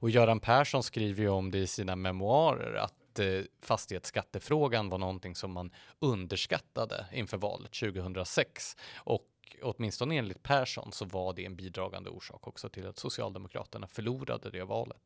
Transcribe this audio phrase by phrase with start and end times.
[0.00, 5.34] Och Göran Persson skriver ju om det i sina memoarer att eh, fastighetsskattefrågan var någonting
[5.34, 9.26] som man underskattade inför valet 2006 och
[9.62, 14.64] åtminstone enligt Persson så var det en bidragande orsak också till att Socialdemokraterna förlorade det
[14.64, 15.00] valet.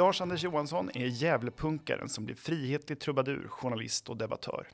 [0.00, 4.68] Lars-Anders Johansson är Gävlepunkaren som blir frihetlig trubadur, journalist och debattör.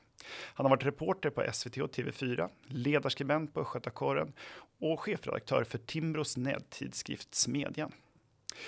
[0.53, 4.33] Han har varit reporter på SVT och TV4, ledarskribent på Östgötakåren
[4.79, 7.91] och chefredaktör för Timbros nättidskrift Smedjan.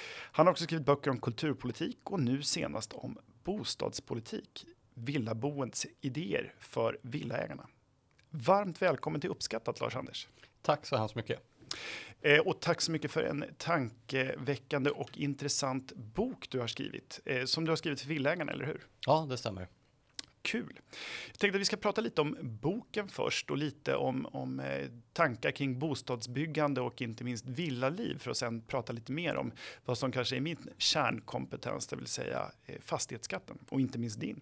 [0.10, 6.98] Han har också skrivit böcker om kulturpolitik och nu senast om bostadspolitik, villaboendets idéer för
[7.02, 7.68] villaägarna.
[8.30, 10.28] Varmt välkommen till Uppskattat Lars-Anders.
[10.62, 11.49] Tack så hemskt mycket.
[12.22, 17.20] Eh, och tack så mycket för en tankeväckande och intressant bok du har skrivit.
[17.26, 18.88] Eh, som du har skrivit för Villägarna, eller hur?
[19.06, 19.68] Ja, det stämmer.
[20.42, 20.80] Kul.
[21.28, 24.88] Jag tänkte att vi ska prata lite om boken först och lite om, om eh,
[25.14, 29.52] tankar kring bostadsbyggande och inte minst villaliv för att sen prata lite mer om
[29.86, 34.42] vad som kanske är min kärnkompetens, det vill säga eh, fastighetsskatten och inte minst din.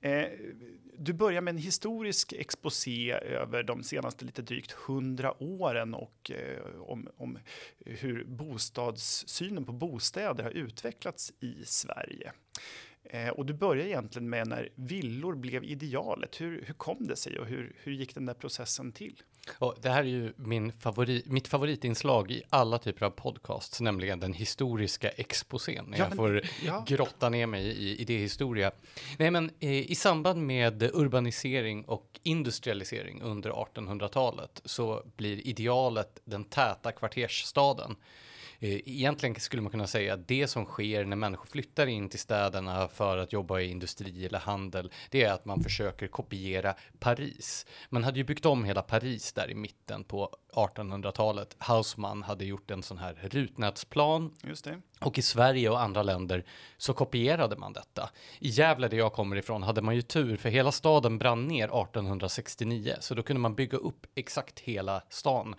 [0.00, 0.26] Eh,
[0.98, 6.80] du börjar med en historisk exposé över de senaste lite drygt hundra åren och eh,
[6.80, 7.38] om, om,
[7.84, 12.32] hur bostadssynen på bostäder har utvecklats i Sverige.
[13.04, 16.40] Eh, och du börjar egentligen med när villor blev idealet.
[16.40, 19.22] Hur, hur kom det sig och hur, hur gick den där processen till?
[19.58, 24.20] Och det här är ju min favorit, mitt favoritinslag i alla typer av podcasts, nämligen
[24.20, 25.84] den historiska exposén.
[25.88, 26.84] När ja, jag får ja.
[26.86, 28.70] grotta ner mig i idéhistoria.
[29.18, 36.44] Nej, men eh, i samband med urbanisering och industrialisering under 1800-talet så blir idealet den
[36.44, 37.96] täta kvartersstaden.
[38.58, 42.18] Eh, egentligen skulle man kunna säga att det som sker när människor flyttar in till
[42.18, 47.66] städerna för att jobba i industri eller handel, det är att man försöker kopiera Paris.
[47.88, 51.56] Man hade ju byggt om hela Paris där i mitten på 1800-talet.
[51.58, 54.34] Hausmann hade gjort en sån här rutnätsplan.
[54.42, 54.80] Just det.
[55.00, 56.44] Och i Sverige och andra länder
[56.76, 58.10] så kopierade man detta.
[58.38, 61.64] I Gävle där jag kommer ifrån hade man ju tur för hela staden brann ner
[61.64, 65.54] 1869 så då kunde man bygga upp exakt hela stan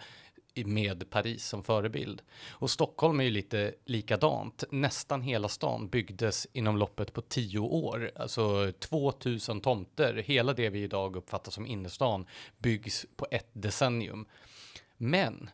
[0.65, 2.21] med Paris som förebild.
[2.49, 4.63] Och Stockholm är ju lite likadant.
[4.71, 8.11] Nästan hela stan byggdes inom loppet på tio år.
[8.15, 12.25] Alltså 2000 tomter, hela det vi idag uppfattar som innerstan,
[12.57, 14.25] byggs på ett decennium.
[14.97, 15.49] Men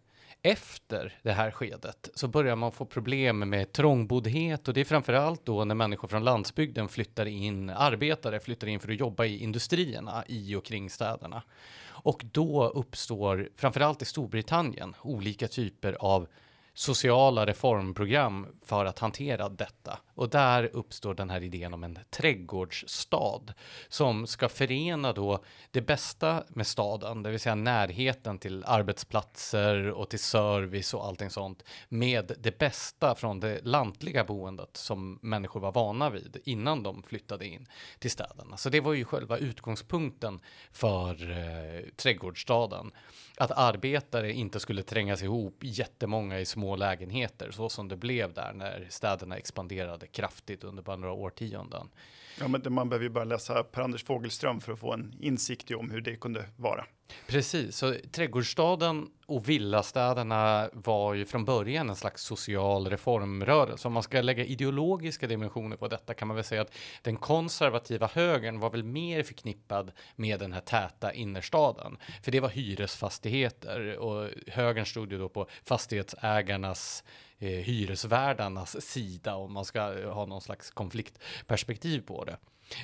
[0.46, 5.46] efter det här skedet så börjar man få problem med trångboddhet och det är framförallt
[5.46, 10.24] då när människor från landsbygden flyttar in, arbetare flyttar in för att jobba i industrierna
[10.28, 11.44] i och kring städerna.
[11.86, 16.28] Och då uppstår, framförallt i Storbritannien, olika typer av
[16.74, 20.00] sociala reformprogram för att hantera detta.
[20.16, 23.42] Och där uppstår den här idén om en trädgårdsstad
[23.90, 30.10] som ska förena då det bästa med staden, det vill säga närheten till arbetsplatser och
[30.10, 35.72] till service och allting sånt, med det bästa från det lantliga boendet som människor var
[35.72, 37.68] vana vid innan de flyttade in
[38.00, 38.58] till städerna.
[38.58, 40.40] Så det var ju själva utgångspunkten
[40.72, 42.92] för eh, trädgårdsstaden
[43.38, 48.34] att arbetare inte skulle trängas ihop jättemånga i små små lägenheter så som det blev
[48.34, 51.90] där när städerna expanderade kraftigt under bara några årtionden.
[52.40, 55.76] Ja, men man behöver ju bara läsa Per-Anders Fogelström för att få en insikt i
[55.76, 56.86] om hur det kunde vara.
[57.28, 63.88] Precis, så trädgårdsstaden och villastäderna var ju från början en slags social reformrörelse.
[63.88, 68.10] Om man ska lägga ideologiska dimensioner på detta kan man väl säga att den konservativa
[68.14, 71.98] högern var väl mer förknippad med den här täta innerstaden.
[72.24, 77.04] För det var hyresfastigheter och högern stod ju då på fastighetsägarnas
[77.44, 82.38] eh, hyresvärdarnas sida om man ska eh, ha någon slags konfliktperspektiv på det.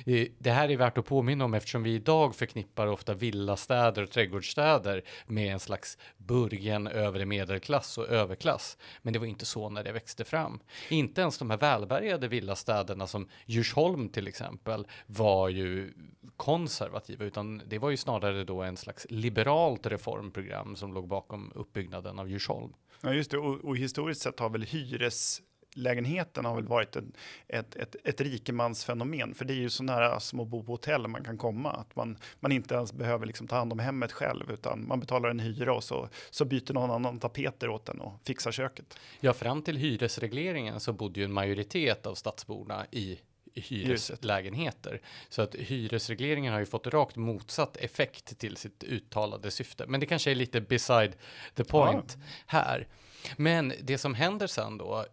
[0.06, 4.10] Eh, det här är värt att påminna om eftersom vi idag förknippar ofta villastäder och
[4.10, 8.78] trädgårdsstäder med en slags burgen övre medelklass och överklass.
[9.02, 10.60] Men det var inte så när det växte fram.
[10.88, 15.92] Inte ens de här välbärgade villastäderna som Djursholm till exempel var ju
[16.36, 22.18] konservativa utan det var ju snarare då en slags liberalt reformprogram som låg bakom uppbyggnaden
[22.18, 22.72] av Djursholm.
[23.02, 25.42] Ja just det och, och historiskt sett har väl hyres
[25.74, 27.04] lägenheten har väl varit ett,
[27.48, 29.34] ett, ett, ett rikemansfenomen.
[29.34, 31.72] För det är ju så nära som att bo på hotell man kan komma.
[31.72, 34.50] Att man, man inte ens behöver liksom ta hand om hemmet själv.
[34.50, 38.20] Utan man betalar en hyra och så, så byter någon annan tapeter åt den och
[38.24, 38.98] fixar köket.
[39.20, 43.18] Ja, fram till hyresregleringen så bodde ju en majoritet av stadsborna i
[43.54, 45.00] hyreslägenheter.
[45.28, 49.86] Så att hyresregleringen har ju fått rakt motsatt effekt till sitt uttalade syfte.
[49.86, 51.12] Men det kanske är lite beside
[51.54, 52.24] the point ja.
[52.46, 52.88] här.
[53.36, 55.04] Men det som händer sen då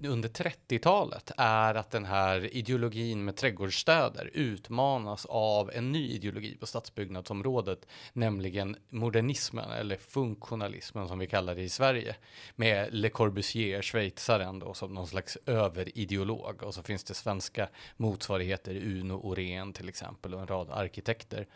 [0.00, 6.66] under 30-talet är att den här ideologin med trädgårdsstäder utmanas av en ny ideologi på
[6.66, 12.16] stadsbyggnadsområdet, nämligen modernismen eller funktionalismen som vi kallar det i Sverige,
[12.56, 18.76] med Le Corbusier, schweizaren då, som någon slags överideolog och så finns det svenska motsvarigheter,
[18.76, 21.46] Uno Orén till exempel och en rad arkitekter.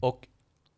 [0.00, 0.26] Och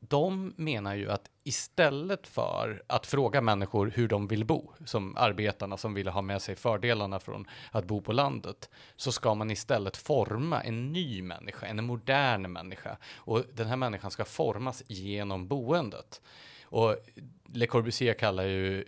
[0.00, 5.76] de menar ju att istället för att fråga människor hur de vill bo, som arbetarna
[5.76, 9.97] som ville ha med sig fördelarna från att bo på landet, så ska man istället
[9.97, 12.97] forma en ny människa, en modern människa.
[13.17, 16.20] Och den här människan ska formas genom boendet.
[16.70, 16.96] Och
[17.52, 18.84] Le Corbusier kallar ju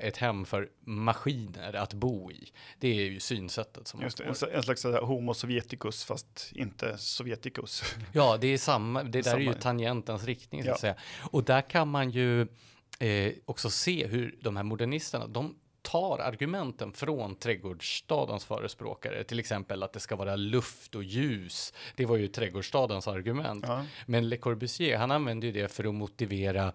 [0.00, 2.52] ett hem för maskiner att bo i.
[2.78, 7.82] Det är ju synsättet som Just det, en, en slags homo sovjeticus fast inte sovjeticus.
[8.12, 9.02] Ja, det är samma.
[9.02, 10.80] Det där är ju tangentens riktning så att ja.
[10.80, 10.94] säga.
[11.30, 12.40] Och där kan man ju
[12.98, 15.56] eh, också se hur de här modernisterna, de
[15.90, 21.72] tar argumenten från trädgårdsstadens förespråkare, till exempel att det ska vara luft och ljus.
[21.96, 23.64] Det var ju trädgårdsstadens argument.
[23.68, 23.84] Ja.
[24.06, 26.72] Men Le Corbusier, han använde ju det för att motivera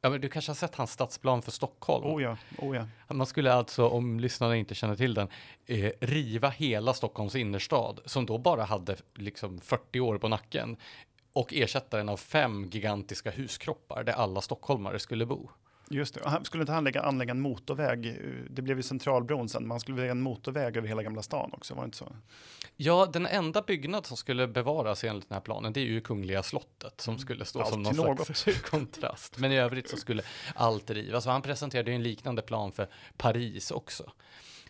[0.00, 2.06] Ja, men du kanske har sett hans stadsplan för Stockholm?
[2.06, 3.14] Oh ja, oh ja.
[3.14, 5.28] Man skulle alltså, om lyssnarna inte känner till den,
[5.66, 10.76] eh, riva hela Stockholms innerstad, som då bara hade liksom 40 år på nacken,
[11.32, 15.50] och ersätta den av fem gigantiska huskroppar där alla stockholmare skulle bo.
[15.90, 16.20] Just det.
[16.24, 18.20] Han skulle inte anlägga, anlägga en motorväg?
[18.50, 19.68] Det blev ju Centralbron sen.
[19.68, 22.12] Man skulle lägga en motorväg över hela Gamla stan också, var det inte så?
[22.76, 26.42] Ja, den enda byggnad som skulle bevaras enligt den här planen, det är ju Kungliga
[26.42, 27.20] slottet som mm.
[27.20, 28.36] skulle stå allt som någon något.
[28.36, 29.38] slags kontrast.
[29.38, 30.22] Men i övrigt så skulle
[30.54, 31.26] allt rivas.
[31.26, 34.12] Och han presenterade ju en liknande plan för Paris också.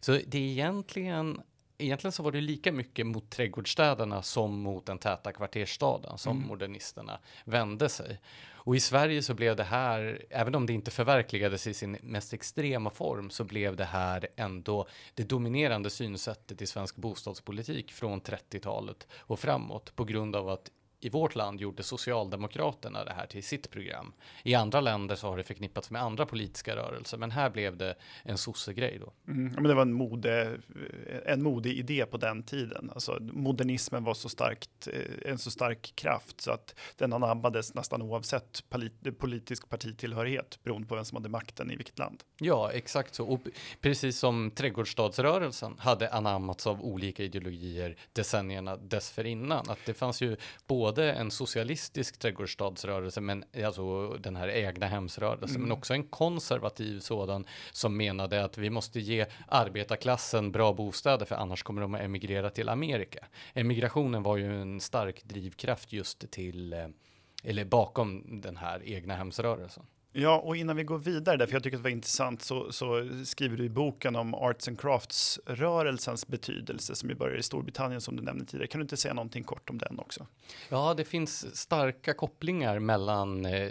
[0.01, 1.41] Så det är egentligen
[1.79, 6.49] egentligen så var det lika mycket mot trädgårdsstäderna som mot den täta kvartersstaden som mm.
[6.49, 8.21] modernisterna vände sig.
[8.69, 12.33] Och i Sverige så blev det här, även om det inte förverkligades i sin mest
[12.33, 19.07] extrema form, så blev det här ändå det dominerande synsättet i svensk bostadspolitik från 30-talet
[19.13, 23.71] och framåt på grund av att i vårt land gjorde Socialdemokraterna det här till sitt
[23.71, 24.13] program.
[24.43, 27.95] I andra länder så har det förknippats med andra politiska rörelser, men här blev det
[28.23, 29.33] en sossegrej då.
[29.33, 30.59] Mm, men det var en, mode,
[31.27, 32.91] en modig idé på den tiden.
[32.95, 38.03] Alltså, modernismen var så starkt, eh, en så stark kraft så att den anammades nästan
[38.03, 38.65] oavsett
[39.19, 42.23] politisk partitillhörighet beroende på vem som hade makten i vilket land.
[42.39, 43.25] Ja, exakt så.
[43.25, 43.41] Och
[43.81, 49.65] precis som trädgårdsstadsrörelsen hade anammats av olika ideologier decennierna dessförinnan.
[49.69, 50.37] Att det fanns ju
[50.67, 55.63] både både en socialistisk trädgårdsstadsrörelse, men alltså den här egna hemsrörelsen, mm.
[55.63, 61.35] men också en konservativ sådan som menade att vi måste ge arbetarklassen bra bostäder, för
[61.35, 63.27] annars kommer de att emigrera till Amerika.
[63.55, 66.89] Emigrationen var ju en stark drivkraft just till, eh,
[67.45, 69.87] eller bakom den här egna hemsrörelsen.
[70.21, 72.73] Ja, och innan vi går vidare, där, för jag tycker att det var intressant, så,
[72.73, 78.01] så, skriver du i boken om Arts and Crafts-rörelsens betydelse som ju börjar i Storbritannien
[78.01, 78.67] som du nämnde tidigare.
[78.67, 80.27] Kan du inte säga någonting kort om den också?
[80.69, 83.69] Ja, det finns starka kopplingar mellan eh,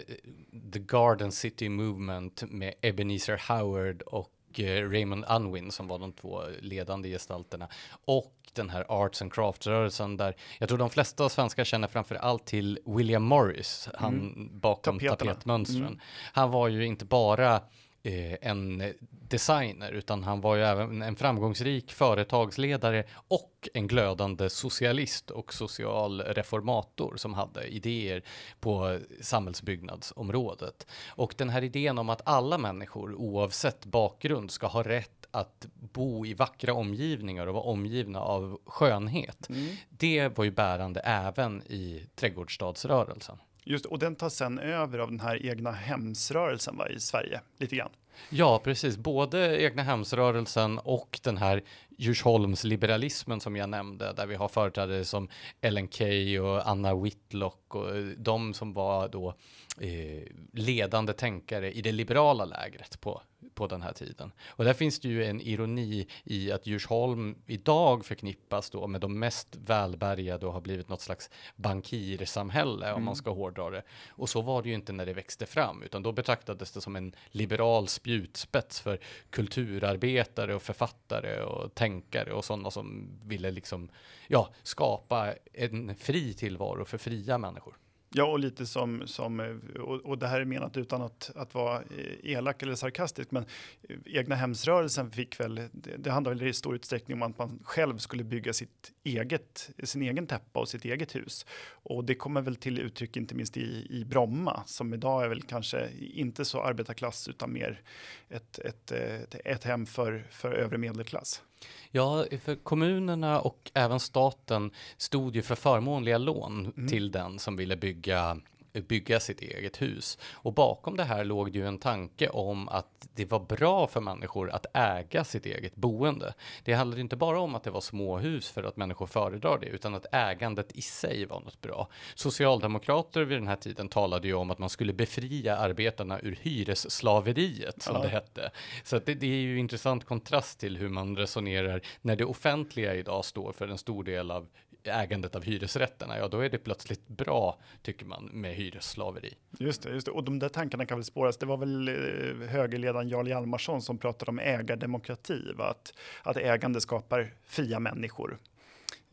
[0.72, 6.42] The Garden City Movement med Ebenezer Howard och eh, Raymond Unwin som var de två
[6.60, 7.68] ledande gestalterna
[8.04, 12.46] och den här arts and crafts-rörelsen där jag tror de flesta svenskar känner framför allt
[12.46, 14.60] till William Morris, han mm.
[14.60, 15.32] bakom Tapeterna.
[15.32, 15.86] tapetmönstren.
[15.86, 16.00] Mm.
[16.32, 17.60] Han var ju inte bara
[18.02, 25.54] en designer, utan han var ju även en framgångsrik företagsledare och en glödande socialist och
[25.54, 28.22] social reformator som hade idéer
[28.60, 30.86] på samhällsbyggnadsområdet.
[31.08, 36.26] Och den här idén om att alla människor oavsett bakgrund ska ha rätt att bo
[36.26, 39.48] i vackra omgivningar och vara omgivna av skönhet.
[39.48, 39.76] Mm.
[39.88, 43.38] Det var ju bärande även i trädgårdsstadsrörelsen.
[43.68, 47.76] Just och den tas sen över av den här egna hemsrörelsen va, i Sverige, lite
[47.76, 47.90] grann.
[48.30, 48.96] Ja, precis.
[48.96, 51.62] Både egna hemsrörelsen och den här
[51.98, 55.28] Djursholmsliberalismen som jag nämnde, där vi har företrädare som
[55.60, 59.34] Ellen Key och Anna Whitlock och eh, de som var då
[59.80, 60.22] eh,
[60.52, 63.22] ledande tänkare i det liberala lägret på,
[63.54, 64.32] på den här tiden.
[64.48, 69.18] Och där finns det ju en ironi i att Djursholm idag förknippas då med de
[69.18, 72.96] mest välbärgade och har blivit något slags bankirsamhälle mm.
[72.96, 73.16] om man mm.
[73.16, 73.82] ska hårdra det.
[74.10, 76.96] Och så var det ju inte när det växte fram, utan då betraktades det som
[76.96, 83.88] en liberal spjutspets för kulturarbetare och författare och tänkare och sådana som ville liksom,
[84.28, 87.76] ja, skapa en fri tillvaro för fria människor.
[88.10, 91.82] Ja, och lite som, som och, och det här är menat utan att, att vara
[91.82, 93.44] eh, elak eller sarkastisk, men
[93.88, 97.58] eh, egna hemsrörelsen fick väl, det, det handlar väl i stor utsträckning om att man
[97.64, 101.46] själv skulle bygga sitt eget, sin egen täppa och sitt eget hus.
[101.70, 105.42] Och det kommer väl till uttryck inte minst i, i Bromma, som idag är väl
[105.42, 107.82] kanske inte så arbetarklass utan mer
[108.28, 111.42] ett, ett, ett, ett hem för, för övre medelklass.
[111.90, 116.88] Ja, för kommunerna och även staten stod ju för förmånliga lån mm.
[116.88, 118.40] till den som ville bygga
[118.72, 120.18] bygga sitt eget hus.
[120.32, 124.00] Och bakom det här låg det ju en tanke om att det var bra för
[124.00, 126.34] människor att äga sitt eget boende.
[126.64, 129.94] Det handlade inte bara om att det var småhus för att människor föredrar det, utan
[129.94, 131.88] att ägandet i sig var något bra.
[132.14, 137.82] Socialdemokrater vid den här tiden talade ju om att man skulle befria arbetarna ur hyresslaveriet,
[137.82, 138.02] som ja.
[138.02, 138.50] det hette.
[138.84, 143.24] Så det, det är ju intressant kontrast till hur man resonerar när det offentliga idag
[143.24, 144.48] står för en stor del av
[144.84, 149.34] ägandet av hyresrätterna, ja då är det plötsligt bra, tycker man, med hyresslaveri.
[149.58, 150.12] Just det, just det.
[150.12, 151.36] och de där tankarna kan väl spåras.
[151.36, 155.64] Det var väl eh, högerledaren Jarl Hjalmarsson som pratade om ägardemokrati, va?
[155.64, 158.38] Att, att ägande skapar fria människor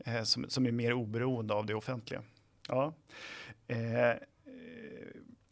[0.04, 2.22] eh, som, som är mer oberoende av det offentliga.
[2.68, 2.94] Ja.
[3.68, 4.16] Eh,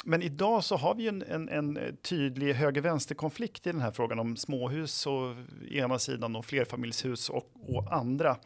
[0.05, 4.37] men idag så har vi en, en, en tydlig höger-vänster-konflikt i den här frågan om
[4.37, 5.37] småhus å
[5.71, 8.37] ena sidan och flerfamiljshus och, och andra.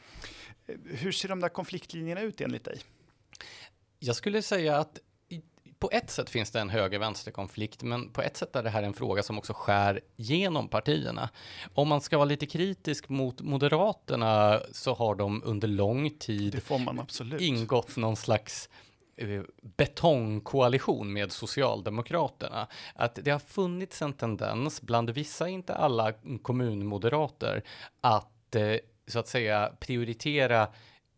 [0.84, 2.80] Hur ser de där konfliktlinjerna ut enligt dig?
[3.98, 4.98] Jag skulle säga att
[5.78, 8.94] på ett sätt finns det en höger-vänster-konflikt, men på ett sätt är det här en
[8.94, 11.30] fråga som också skär genom partierna.
[11.74, 16.60] Om man ska vara lite kritisk mot Moderaterna så har de under lång tid
[17.38, 18.68] ingått någon slags
[19.16, 19.42] eh,
[19.76, 22.66] betongkoalition med Socialdemokraterna.
[22.94, 27.62] Att det har funnits en tendens bland vissa, inte alla kommunmoderater,
[28.00, 28.76] att eh,
[29.08, 30.68] så att säga prioritera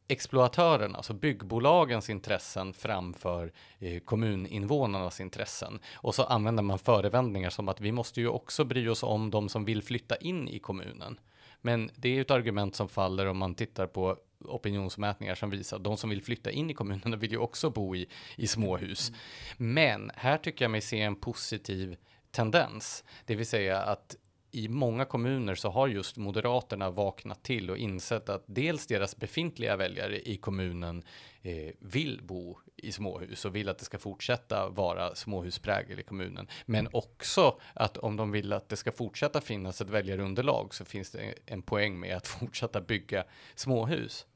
[0.09, 5.81] exploatörerna, alltså byggbolagens intressen framför eh, kommuninvånarnas intressen.
[5.95, 9.49] Och så använder man förevändningar som att vi måste ju också bry oss om de
[9.49, 11.21] som vill flytta in i kommunen.
[11.61, 15.85] Men det är ett argument som faller om man tittar på opinionsmätningar som visar att
[15.85, 19.13] de som vill flytta in i kommunerna vill ju också bo i, i småhus.
[19.59, 19.75] Mm.
[19.75, 21.97] Men här tycker jag mig se en positiv
[22.31, 24.17] tendens, det vill säga att
[24.51, 29.77] i många kommuner så har just Moderaterna vaknat till och insett att dels deras befintliga
[29.77, 31.03] väljare i kommunen
[31.43, 36.49] eh, vill bo i småhus och vill att det ska fortsätta vara småhusprägel i kommunen.
[36.67, 41.11] Men också att om de vill att det ska fortsätta finnas ett väljarunderlag så finns
[41.11, 44.27] det en poäng med att fortsätta bygga småhus.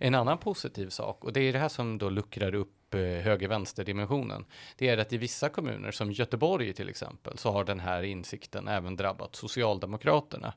[0.00, 4.44] En annan positiv sak, och det är det här som då luckrar upp Eh, höger-vänster-dimensionen,
[4.76, 8.68] det är att i vissa kommuner, som Göteborg till exempel, så har den här insikten
[8.68, 10.54] även drabbat Socialdemokraterna.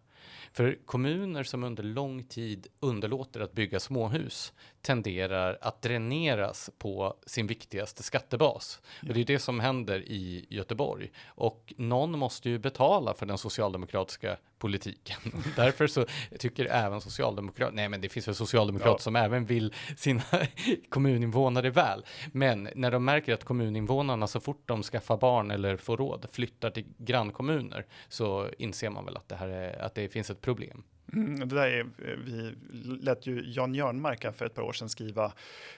[0.51, 7.47] För kommuner som under lång tid underlåter att bygga småhus tenderar att dräneras på sin
[7.47, 8.81] viktigaste skattebas.
[9.01, 11.11] Och det är det som händer i Göteborg.
[11.27, 15.17] Och någon måste ju betala för den socialdemokratiska politiken.
[15.55, 16.05] Därför så
[16.39, 18.97] tycker även socialdemokrater, nej men det finns väl socialdemokrater ja.
[18.97, 20.21] som även vill sina
[20.89, 22.05] kommuninvånare väl.
[22.31, 26.69] Men när de märker att kommuninvånarna så fort de skaffar barn eller får råd flyttar
[26.69, 30.83] till grannkommuner så inser man väl att det här är, att det finns ett problem.
[31.13, 34.89] Mm, det där är, eh, vi lät ju Jan Jörnmark för ett par år sedan
[34.89, 35.33] skriva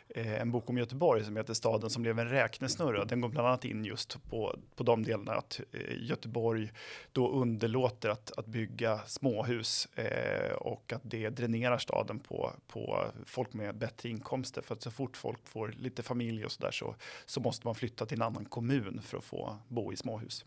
[0.09, 3.05] eh, en bok om Göteborg som heter Staden som blev en räknesnurra.
[3.05, 6.71] Den går bland annat in just på, på de delarna att eh, Göteborg
[7.11, 13.53] då underlåter att, att bygga småhus eh, och att det dränerar staden på, på folk
[13.53, 14.61] med bättre inkomster.
[14.61, 17.75] För att så fort folk får lite familj och så där så, så måste man
[17.75, 20.45] flytta till en annan kommun för att få bo i småhus.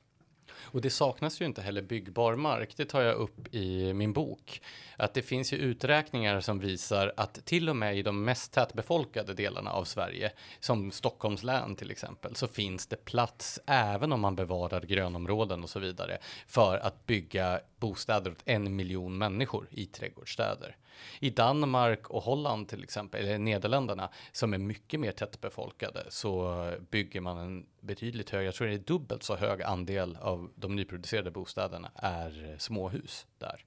[0.60, 2.76] Och det saknas ju inte heller byggbar mark.
[2.76, 4.60] Det tar jag upp i min bok.
[4.96, 9.34] Att det finns ju uträkningar som visar att till och med i de mest tätbefolkade
[9.34, 14.36] delarna av Sverige, som Stockholms län till exempel, så finns det plats, även om man
[14.36, 20.76] bevarar grönområden och så vidare, för att bygga bostäder åt en miljon människor i trädgårdsstäder.
[21.20, 27.20] I Danmark och Holland till exempel, eller Nederländerna, som är mycket mer tättbefolkade, så bygger
[27.20, 31.30] man en betydligt högre, jag tror det är dubbelt så hög andel av de nyproducerade
[31.30, 33.64] bostäderna är småhus där.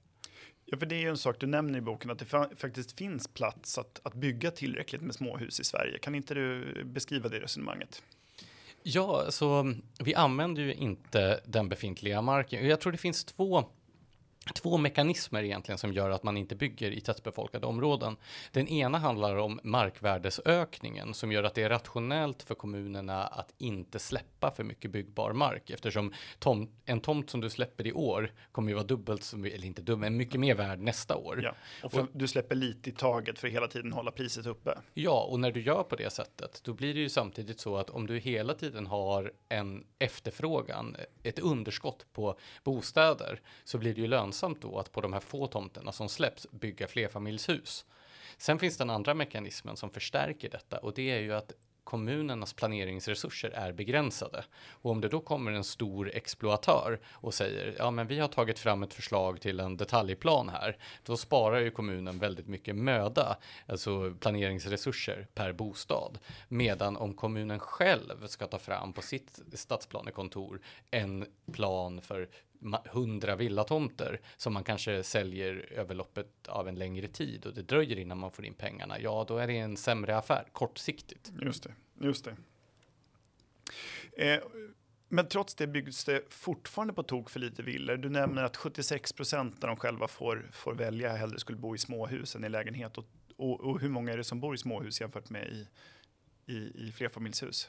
[0.68, 2.98] Ja, för det är ju en sak du nämner i boken, att det fa faktiskt
[2.98, 5.98] finns plats att, att bygga tillräckligt med småhus i Sverige.
[5.98, 8.02] Kan inte du beskriva det resonemanget?
[8.82, 12.68] Ja, så vi använder ju inte den befintliga marken.
[12.68, 13.64] Jag tror det finns två
[14.54, 18.16] två mekanismer egentligen som gör att man inte bygger i tättbefolkade områden.
[18.52, 23.98] Den ena handlar om markvärdesökningen som gör att det är rationellt för kommunerna att inte
[23.98, 28.68] släppa för mycket byggbar mark eftersom tom, en tomt som du släpper i år kommer
[28.68, 31.40] ju vara dubbelt som, eller inte dubbelt, men mycket mer värd nästa år.
[31.42, 34.46] Ja, och, för, och du släpper lite i taget för att hela tiden hålla priset
[34.46, 34.78] uppe.
[34.94, 37.90] Ja, och när du gör på det sättet, då blir det ju samtidigt så att
[37.90, 44.06] om du hela tiden har en efterfrågan, ett underskott på bostäder, så blir det ju
[44.06, 47.86] lönsamt lönsamt då att på de här få tomterna som släpps bygga flerfamiljshus.
[48.38, 51.52] Sen finns den andra mekanismen som förstärker detta och det är ju att
[51.84, 54.44] kommunernas planeringsresurser är begränsade.
[54.82, 58.58] Och om det då kommer en stor exploatör och säger ja men vi har tagit
[58.58, 63.36] fram ett förslag till en detaljplan här, då sparar ju kommunen väldigt mycket möda,
[63.68, 66.18] alltså planeringsresurser per bostad.
[66.48, 72.28] Medan om kommunen själv ska ta fram på sitt stadsplanekontor en plan för
[72.84, 77.98] hundra villatomter som man kanske säljer över loppet av en längre tid och det dröjer
[77.98, 81.32] innan man får in pengarna, ja då är det en sämre affär kortsiktigt.
[81.42, 82.36] Just det, just det.
[84.16, 84.40] Eh,
[85.08, 87.96] men trots det byggs det fortfarande på tok för lite villor.
[87.96, 91.78] Du nämner att 76 procent när de själva får, får välja hellre skulle bo i
[91.78, 92.98] småhus än i lägenhet.
[92.98, 93.06] Och,
[93.36, 95.68] och, och hur många är det som bor i småhus jämfört med i,
[96.52, 97.68] i, i flerfamiljshus?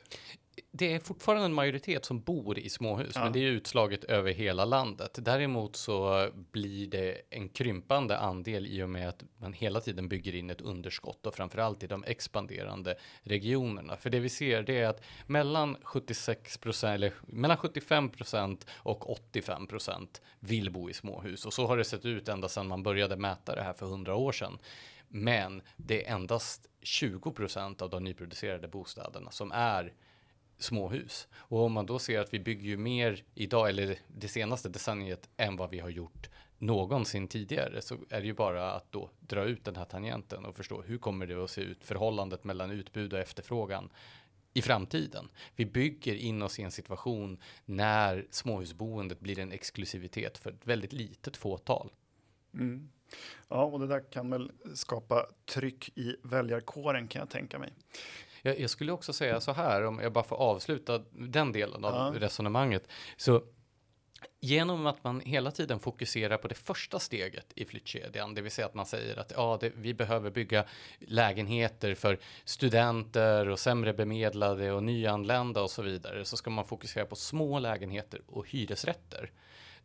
[0.71, 3.23] Det är fortfarande en majoritet som bor i småhus, ja.
[3.23, 5.19] men det är utslaget över hela landet.
[5.21, 10.35] Däremot så blir det en krympande andel i och med att man hela tiden bygger
[10.35, 13.97] in ett underskott och framförallt i de expanderande regionerna.
[13.97, 19.09] För det vi ser det är att mellan 76 procent eller mellan 75 procent och
[19.09, 22.83] 85 procent vill bo i småhus och så har det sett ut ända sedan man
[22.83, 24.59] började mäta det här för hundra år sedan.
[25.09, 29.93] Men det är endast 20 procent av de nyproducerade bostäderna som är
[30.57, 31.27] småhus.
[31.35, 35.29] Och om man då ser att vi bygger ju mer idag, eller det senaste decenniet,
[35.37, 39.43] än vad vi har gjort någonsin tidigare, så är det ju bara att då dra
[39.43, 43.13] ut den här tangenten och förstå hur kommer det att se ut, förhållandet mellan utbud
[43.13, 43.89] och efterfrågan
[44.53, 45.29] i framtiden.
[45.55, 50.93] Vi bygger in oss i en situation när småhusboendet blir en exklusivitet för ett väldigt
[50.93, 51.91] litet fåtal.
[52.53, 52.89] Mm.
[53.47, 57.73] Ja, och det där kan väl skapa tryck i väljarkåren kan jag tänka mig.
[58.41, 61.93] Jag, jag, skulle också säga så här, om jag bara får avsluta den delen av
[61.93, 62.19] ja.
[62.19, 62.87] resonemanget.
[63.17, 63.43] Så
[64.39, 68.65] Genom att man hela tiden fokuserar på det första steget i flyttkedjan, det vill säga
[68.65, 70.65] att man säger att ja, det, vi behöver bygga
[70.99, 77.05] lägenheter för studenter och sämre bemedlade och nyanlända och så vidare, så ska man fokusera
[77.05, 79.31] på små lägenheter och hyresrätter.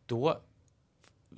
[0.05, 0.41] Då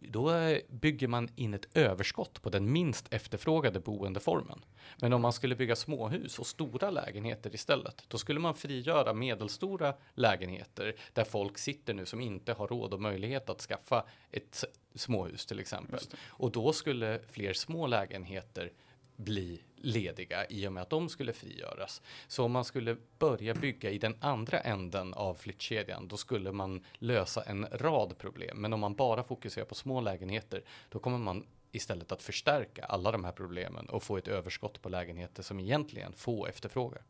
[0.02, 4.66] då bygger man in ett överskott på den minst efterfrågade boendeformen.
[5.02, 9.94] Men om man skulle bygga småhus och stora lägenheter istället, då skulle man frigöra medelstora
[10.14, 14.64] lägenheter där folk sitter nu som inte har råd och möjlighet att skaffa ett
[14.96, 16.00] småhus till exempel.
[16.28, 18.72] Och då skulle fler små lägenheter
[19.16, 22.02] bli lediga i och med att de skulle frigöras.
[22.28, 26.84] Så om man skulle börja bygga i den andra änden av flyttkedjan, då skulle man
[27.00, 28.62] lösa en rad problem.
[28.62, 33.12] Men om man bara fokuserar på små lägenheter, då kommer man istället att förstärka alla
[33.12, 37.02] de här problemen och få ett överskott på lägenheter som egentligen få efterfrågar.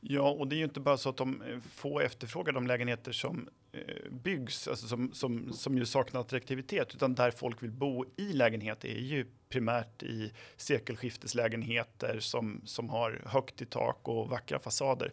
[0.00, 3.12] Ja, och det är ju inte bara så att de eh, få efterfrågar de lägenheter
[3.12, 8.04] som eh, byggs, alltså som, som, som ju saknar attraktivitet, utan där folk vill bo
[8.16, 14.58] i lägenhet är ju primärt i sekelskifteslägenheter som, som har högt i tak och vackra
[14.58, 15.12] fasader.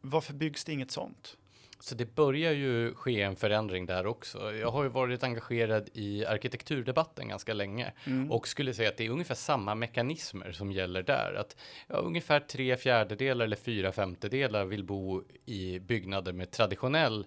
[0.00, 1.36] Varför byggs det inget sånt?
[1.84, 4.54] Så det börjar ju ske en förändring där också.
[4.54, 8.32] Jag har ju varit engagerad i arkitekturdebatten ganska länge mm.
[8.32, 11.34] och skulle säga att det är ungefär samma mekanismer som gäller där.
[11.34, 11.56] Att
[11.88, 17.26] ja, ungefär tre fjärdedelar eller fyra femtedelar vill bo i byggnader med traditionell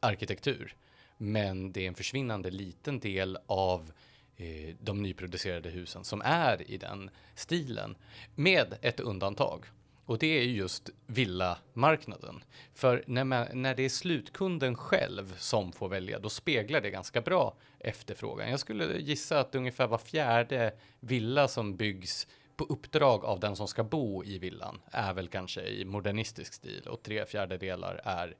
[0.00, 0.76] arkitektur.
[1.16, 3.92] Men det är en försvinnande liten del av
[4.36, 7.96] eh, de nyproducerade husen som är i den stilen.
[8.34, 9.64] Med ett undantag.
[10.06, 12.44] Och det är just villamarknaden.
[12.74, 17.20] För när, man, när det är slutkunden själv som får välja, då speglar det ganska
[17.20, 18.50] bra efterfrågan.
[18.50, 23.68] Jag skulle gissa att ungefär var fjärde villa som byggs på uppdrag av den som
[23.68, 28.36] ska bo i villan är väl kanske i modernistisk stil och tre fjärdedelar är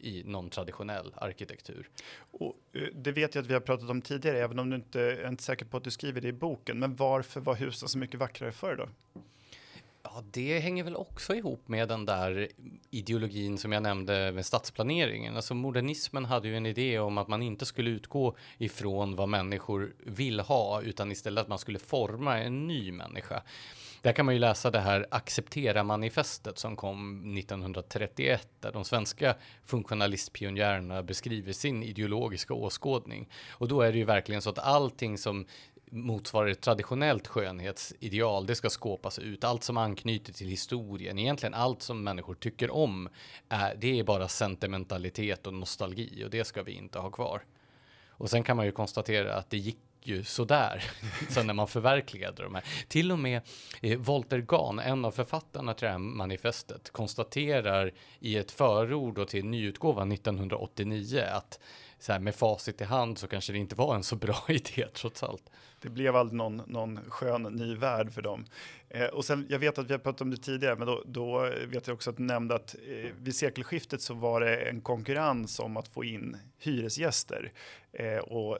[0.00, 1.90] i någon traditionell arkitektur.
[2.30, 5.00] Och, eh, det vet jag att vi har pratat om tidigare, även om du inte
[5.00, 6.78] är inte säker på att du skriver det i boken.
[6.78, 8.88] Men varför var husen så mycket vackrare förr då?
[10.14, 12.48] Ja, det hänger väl också ihop med den där
[12.90, 15.36] ideologin som jag nämnde med stadsplaneringen.
[15.36, 19.94] Alltså modernismen hade ju en idé om att man inte skulle utgå ifrån vad människor
[19.98, 23.42] vill ha, utan istället att man skulle forma en ny människa.
[24.02, 31.02] Där kan man ju läsa det här acceptera-manifestet som kom 1931, där de svenska funktionalistpionjärerna
[31.02, 33.28] beskriver sin ideologiska åskådning.
[33.50, 35.46] Och då är det ju verkligen så att allting som
[35.90, 39.44] motsvarar ett traditionellt skönhetsideal, det ska skåpas ut.
[39.44, 43.08] Allt som anknyter till historien, egentligen allt som människor tycker om,
[43.48, 47.42] är, det är bara sentimentalitet och nostalgi och det ska vi inte ha kvar.
[48.08, 50.84] Och sen kan man ju konstatera att det gick ju sådär,
[51.28, 52.64] sen när man förverkligade de här.
[52.88, 53.42] Till och med
[53.82, 59.44] eh, Walter Gahn, en av författarna till det här manifestet, konstaterar i ett förord till
[59.44, 61.58] nyutgåvan 1989 att
[61.98, 64.86] så här, med facit i hand så kanske det inte var en så bra idé
[64.94, 65.50] trots allt.
[65.80, 68.46] Det blev aldrig någon, någon skön ny värld för dem.
[68.90, 71.50] Eh, och sen, jag vet att vi har pratat om det tidigare, men då, då
[71.66, 75.60] vet jag också att du nämnde att eh, vid sekelskiftet så var det en konkurrens
[75.60, 77.52] om att få in hyresgäster.
[77.92, 78.58] Eh, och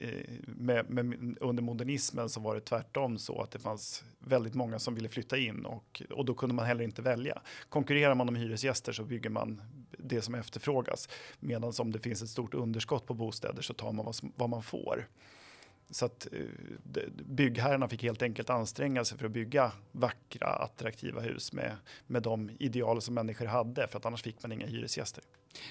[0.00, 0.08] eh,
[0.42, 4.94] med, med, under modernismen så var det tvärtom så att det fanns väldigt många som
[4.94, 7.42] ville flytta in och, och då kunde man heller inte välja.
[7.68, 9.62] Konkurrerar man om hyresgäster så bygger man
[9.98, 11.08] det som efterfrågas.
[11.40, 14.62] Medan om det finns ett stort underskott på bostäder så tar man vad, vad man
[14.62, 15.06] får.
[15.90, 16.40] Så att eh,
[17.24, 21.76] byggherrarna fick helt enkelt anstränga sig för att bygga vackra, attraktiva hus med,
[22.06, 25.24] med de ideal som människor hade, för att annars fick man inga hyresgäster.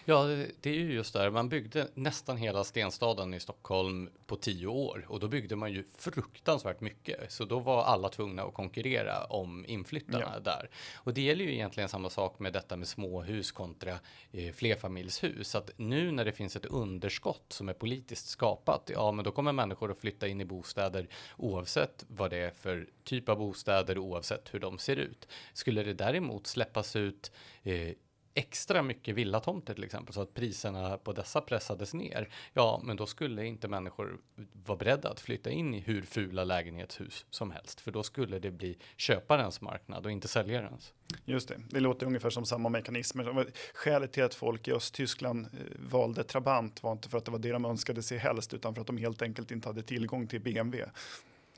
[0.05, 0.23] Ja,
[0.61, 1.29] det är ju just där.
[1.29, 5.83] Man byggde nästan hela stenstaden i Stockholm på tio år och då byggde man ju
[5.97, 7.31] fruktansvärt mycket.
[7.31, 10.39] Så då var alla tvungna att konkurrera om inflyttarna ja.
[10.39, 10.69] där.
[10.95, 13.99] Och det gäller ju egentligen samma sak med detta med småhus kontra
[14.31, 15.55] eh, flerfamiljshus.
[15.55, 19.51] Att nu när det finns ett underskott som är politiskt skapat, ja, men då kommer
[19.51, 24.53] människor att flytta in i bostäder oavsett vad det är för typ av bostäder, oavsett
[24.53, 25.27] hur de ser ut.
[25.53, 27.31] Skulle det däremot släppas ut
[27.63, 27.91] eh,
[28.39, 32.29] extra mycket villatomter till exempel så att priserna på dessa pressades ner.
[32.53, 34.19] Ja, men då skulle inte människor
[34.65, 38.51] vara beredda att flytta in i hur fula lägenhetshus som helst, för då skulle det
[38.51, 40.93] bli köparens marknad och inte säljarens.
[41.25, 43.47] Just det, det låter ungefär som samma mekanismer.
[43.73, 45.49] Skälet till att folk i Östtyskland eh,
[45.89, 48.81] valde Trabant var inte för att det var det de önskade sig helst, utan för
[48.81, 50.91] att de helt enkelt inte hade tillgång till BMW.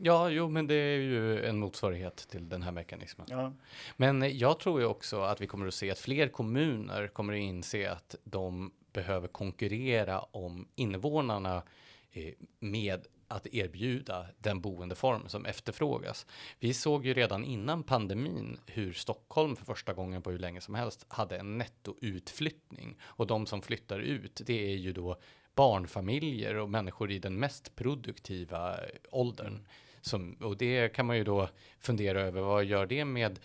[0.04, 3.28] Ja, jo, men det är ju en motsvarighet till den här mekanismen.
[3.30, 3.54] Ja.
[3.98, 7.40] Men jag tror ju också att vi kommer att se att fler kommuner kommer att
[7.40, 11.64] inse att de behöver konkurrera om invånarna
[12.12, 16.26] eh, med att erbjuda den boendeform som efterfrågas.
[16.60, 20.76] Vi såg ju redan innan pandemin hur Stockholm för första gången på hur länge som
[20.76, 25.20] helst hade en nettoutflyttning och de som flyttar ut, det är ju då
[25.56, 28.80] barnfamiljer och människor i den mest produktiva
[29.12, 29.66] åldern.
[30.02, 33.40] Som, och det kan man ju då fundera över, vad gör det med,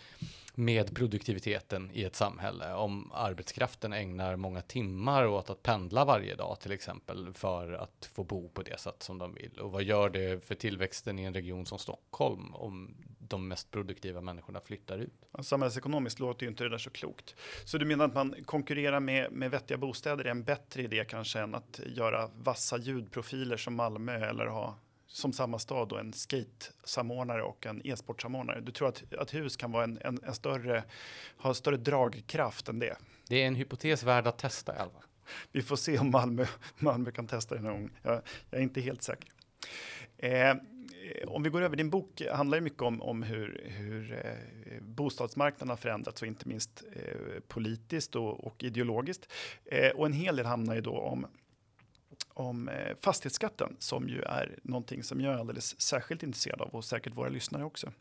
[0.55, 2.73] med produktiviteten i ett samhälle?
[2.73, 8.23] Om arbetskraften ägnar många timmar åt att pendla varje dag till exempel för att få
[8.23, 9.59] bo på det sätt som de vill.
[9.59, 14.21] Och vad gör det för tillväxten i en region som Stockholm om de mest produktiva
[14.21, 15.13] människorna flyttar ut?
[15.41, 17.35] Samhällsekonomiskt låter ju inte det där så klokt.
[17.65, 21.39] Så du menar att man konkurrerar med, med vettiga bostäder är en bättre idé kanske
[21.39, 24.75] än att göra vassa ljudprofiler som Malmö eller ha
[25.17, 28.61] som samma stad då en skate-samordnare och en e-sportsamordnare.
[28.61, 30.83] Du tror att, att hus kan vara en, en, en, större,
[31.37, 32.97] ha större dragkraft än det?
[33.27, 35.03] Det är en hypotes värd att testa i alla fall.
[35.51, 36.45] Vi får se om Malmö,
[36.77, 37.89] Malmö kan testa det någon gång.
[38.01, 39.29] Jag, jag är inte helt säker.
[40.17, 40.55] Eh,
[41.27, 45.69] om vi går över, din bok handlar ju mycket om, om hur, hur eh, bostadsmarknaden
[45.69, 49.33] har förändrats och inte minst eh, politiskt och, och ideologiskt.
[49.65, 51.27] Eh, och en hel del handlar ju då om
[52.33, 56.85] om eh, fastighetsskatten som ju är någonting som jag är alldeles särskilt intresserad av och
[56.85, 57.91] säkert våra lyssnare också.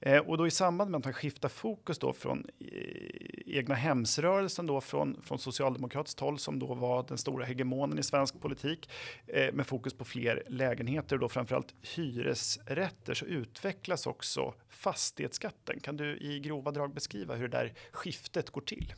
[0.00, 4.66] Eh, och då i samband med att man skiftar fokus då från eh, egna hemsrörelsen
[4.66, 8.90] då från, från socialdemokratiskt håll som då var den stora hegemonen i svensk politik
[9.26, 15.80] eh, med fokus på fler lägenheter och då framförallt hyresrätter så utvecklas också fastighetsskatten.
[15.80, 18.94] Kan du i grova drag beskriva hur det där skiftet går till?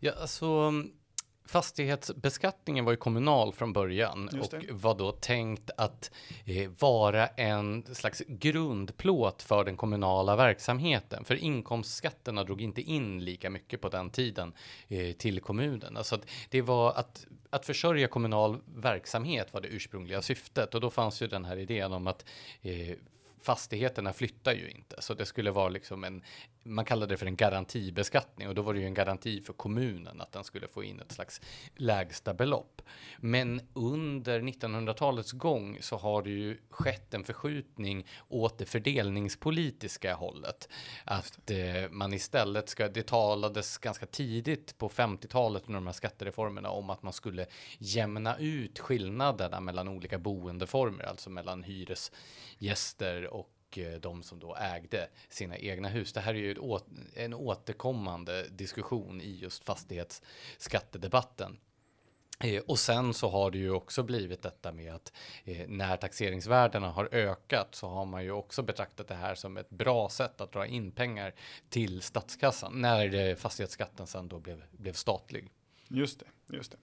[0.00, 0.72] Ja, alltså
[1.46, 6.10] Fastighetsbeskattningen var ju kommunal från början och var då tänkt att
[6.44, 11.24] eh, vara en slags grundplåt för den kommunala verksamheten.
[11.24, 14.52] För inkomstskatterna drog inte in lika mycket på den tiden
[14.88, 15.96] eh, till kommunen.
[15.96, 20.90] Alltså att det var att, att försörja kommunal verksamhet var det ursprungliga syftet och då
[20.90, 22.24] fanns ju den här idén om att
[22.62, 22.96] eh,
[23.46, 26.22] fastigheterna flyttar ju inte, så det skulle vara liksom en
[26.66, 30.20] man kallade det för en garantibeskattning och då var det ju en garanti för kommunen
[30.20, 31.40] att den skulle få in ett slags
[31.76, 32.82] lägsta belopp.
[33.18, 40.68] Men under 1900-talets gång så har det ju skett en förskjutning åt det fördelningspolitiska hållet.
[41.04, 46.70] Att eh, man istället ska, det talades ganska tidigt på 50-talet under de här skattereformerna
[46.70, 47.46] om att man skulle
[47.78, 55.08] jämna ut skillnaderna mellan olika boendeformer, alltså mellan hyresgäster och Eh, de som då ägde
[55.28, 56.12] sina egna hus.
[56.12, 56.78] Det här är ju
[57.14, 61.58] en återkommande diskussion i just fastighetsskattedebatten.
[62.40, 65.12] Eh, och sen så har det ju också blivit detta med att
[65.44, 69.70] eh, när taxeringsvärdena har ökat så har man ju också betraktat det här som ett
[69.70, 71.34] bra sätt att dra in pengar
[71.68, 75.50] till statskassan när fastighetsskatten sen då blev, blev statlig.
[75.88, 76.78] Just det, just det.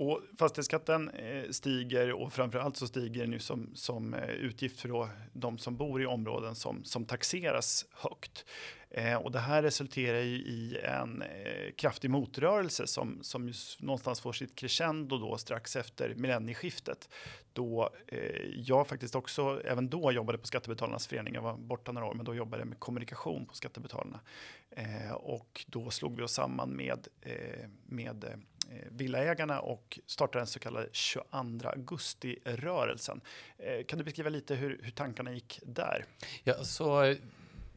[0.00, 4.88] Och fastighetsskatten eh, stiger och framförallt så stiger den ju som, som eh, utgift för
[4.88, 8.44] då de som bor i områden som, som taxeras högt.
[8.90, 14.32] Eh, och det här resulterar ju i en eh, kraftig motrörelse som, som någonstans får
[14.32, 17.08] sitt crescendo då strax efter millennieskiftet.
[17.52, 22.06] Då eh, jag faktiskt också, även då jobbade på Skattebetalarnas förening, jag var borta några
[22.06, 24.20] år, men då jobbade jag med kommunikation på Skattebetalarna.
[24.70, 27.08] Eh, och då slog vi oss samman med,
[27.86, 28.24] med
[28.70, 33.20] Eh, villaägarna och startade den så kallade 22 augusti-rörelsen.
[33.58, 36.04] Eh, kan du beskriva lite hur, hur tankarna gick där?
[36.44, 37.14] Ja, så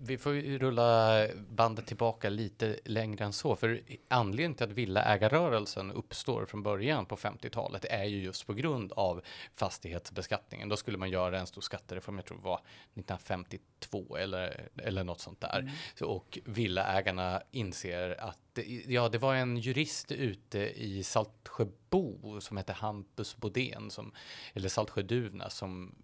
[0.04, 5.92] vi får ju rulla bandet tillbaka lite längre än så, för anledningen till att villaägarrörelsen
[5.92, 9.22] uppstår från början på 50-talet är ju just på grund av
[9.56, 10.70] fastighetsbeskattningen.
[10.70, 12.62] Då skulle man göra en stor skattereform, jag tror det var
[12.94, 15.60] 1952 eller, eller något sånt där.
[15.60, 15.72] Mm.
[15.96, 22.74] Så, och villaägarna inser att ja, det var en jurist ute i Saltsjöbo som hette
[22.74, 24.12] Hampus Bodén, som,
[24.54, 25.96] eller Saltsjöduvna, som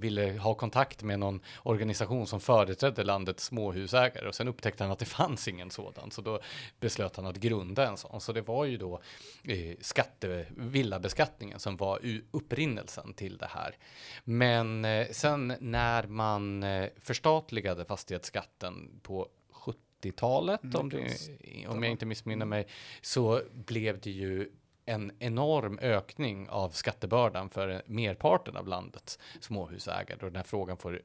[0.00, 4.98] ville ha kontakt med någon organisation som företrädde landets småhusägare och sen upptäckte han att
[4.98, 6.40] det fanns ingen sådan så då
[6.80, 8.20] beslöt han att grunda en sån.
[8.20, 9.00] Så det var ju då
[9.44, 13.76] eh, skatte, villabeskattningen som var upprinnelsen till det här.
[14.24, 20.92] Men eh, sen när man eh, förstatligade fastighetsskatten på 70-talet, mm, om,
[21.68, 22.66] om jag inte missminner mig,
[23.00, 24.50] så blev det ju
[24.88, 31.00] en enorm ökning av skattebördan för merparten av landets småhusägare och den här frågan får,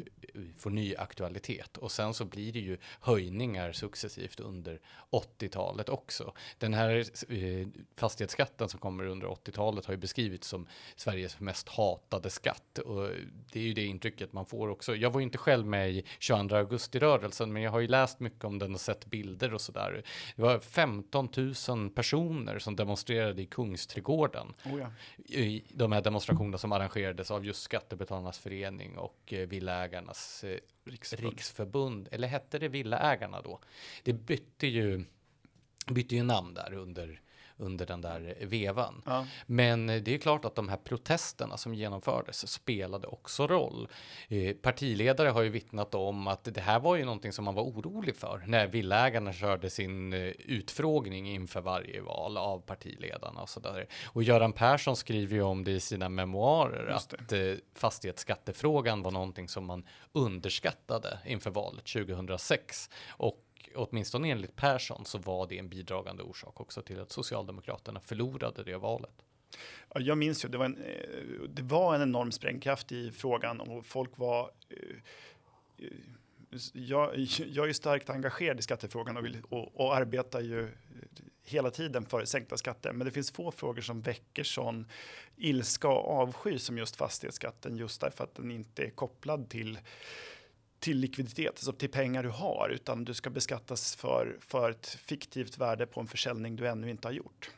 [0.57, 1.77] får ny aktualitet.
[1.77, 4.79] Och sen så blir det ju höjningar successivt under
[5.11, 6.33] 80-talet också.
[6.57, 12.29] Den här eh, fastighetsskatten som kommer under 80-talet har ju beskrivits som Sveriges mest hatade
[12.29, 13.09] skatt och
[13.51, 14.95] det är ju det intrycket man får också.
[14.95, 18.43] Jag var ju inte själv med i 22 augusti-rörelsen, men jag har ju läst mycket
[18.43, 20.03] om den och sett bilder och sådär.
[20.35, 21.29] Det var 15
[21.69, 24.53] 000 personer som demonstrerade i Kung Kungsträdgården.
[24.65, 24.91] Oh ja.
[25.35, 31.33] I de här demonstrationerna som arrangerades av just Skattebetalarnas förening och eh, Villaägarnas eh, riksförbund.
[31.33, 32.07] riksförbund.
[32.11, 33.59] Eller hette det Villaägarna då?
[34.03, 35.03] Det bytte ju,
[35.87, 37.21] bytte ju namn där under
[37.61, 39.01] under den där vevan.
[39.05, 39.25] Ja.
[39.45, 43.87] Men det är klart att de här protesterna som genomfördes spelade också roll.
[44.27, 47.63] Eh, partiledare har ju vittnat om att det här var ju någonting som man var
[47.63, 53.59] orolig för när villägarna körde sin eh, utfrågning inför varje val av partiledarna och så
[53.59, 53.87] där.
[54.05, 57.39] Och Göran Persson skriver ju om det i sina memoarer att eh,
[57.75, 63.37] fastighetsskattefrågan var någonting som man underskattade inför valet 2006 och
[63.75, 68.77] åtminstone enligt Persson så var det en bidragande orsak också till att Socialdemokraterna förlorade det
[68.77, 69.25] valet.
[69.93, 73.59] Ja, jag minns ju, det var, en, eh, det var en enorm sprängkraft i frågan
[73.59, 74.77] och folk var eh,
[75.77, 75.87] eh,
[76.73, 77.15] jag,
[77.47, 80.69] jag är starkt engagerad i skattefrågan och, vill, och, och arbetar ju
[81.43, 82.93] hela tiden för sänkta skatter.
[82.93, 84.87] Men det finns få frågor som väcker sån
[85.37, 89.79] ilska och avsky som just fastighetsskatten, just därför att den inte är kopplad till
[90.81, 95.57] till likviditet, alltså till pengar du har, utan du ska beskattas för, för ett fiktivt
[95.57, 97.51] värde på en försäljning du ännu inte har gjort.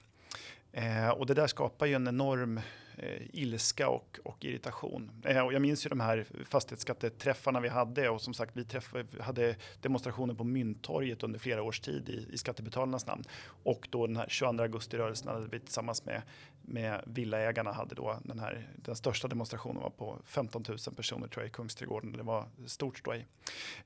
[0.71, 2.57] Eh, och det där skapar ju en enorm
[2.97, 5.11] eh, ilska och, och irritation.
[5.25, 9.05] Eh, och jag minns ju de här fastighetsskatteträffarna vi hade och som sagt vi träffade,
[9.23, 13.23] hade demonstrationer på Mynttorget under flera års tid i, i Skattebetalarnas namn.
[13.63, 16.21] Och då den här 22 augusti-rörelsen hade vi tillsammans med,
[16.65, 21.43] med villaägarna hade då den här, den största demonstrationen var på 15 000 personer tror
[21.43, 22.11] jag i Kungsträdgården.
[22.11, 23.27] Det var stort ståhej.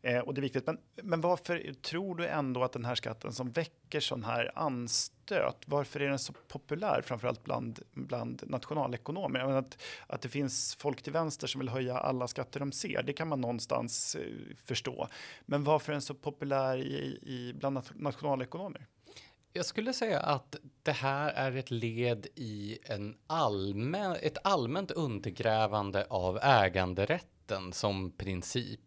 [0.01, 0.65] Eh, och det är viktigt.
[0.65, 5.57] Men, men varför tror du ändå att den här skatten som väcker sån här anstöt,
[5.65, 9.39] varför är den så populär framförallt bland, bland nationalekonomer?
[9.39, 12.71] Jag menar att, att det finns folk till vänster som vill höja alla skatter de
[12.71, 15.07] ser, det kan man någonstans eh, förstå.
[15.45, 18.87] Men varför är den så populär i, i, bland nationalekonomer?
[19.53, 26.05] Jag skulle säga att det här är ett led i en allmän, ett allmänt undergrävande
[26.09, 28.79] av äganderätten äganderätten som princip.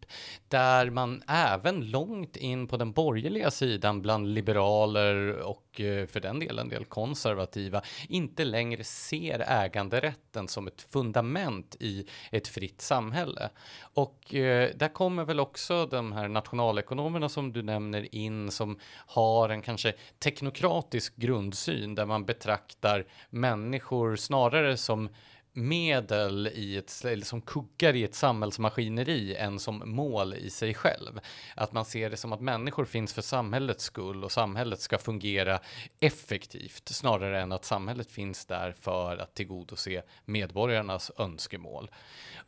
[0.49, 6.39] Där man även långt in på den borgerliga sidan bland liberaler och eh, för den
[6.41, 13.51] delen en del konservativa inte längre ser äganderätten som ett fundament i ett fritt samhälle.
[13.97, 19.49] Och eh, där kommer väl också de här nationalekonomerna som du nämner in som har
[19.49, 25.09] en kanske teknokratisk grundsyn där man betraktar människor snarare som
[25.53, 31.21] medel i ett, eller som kuggar i ett samhällsmaskineri än som mål i sig själv.
[31.57, 35.61] Att man ser det som att människor finns för samhällets skull och samhället ska fungera
[36.01, 41.91] effektivt snarare än att samhället finns där för att tillgodose medborgarnas önskemål.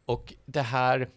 [0.04, 1.08] Och det här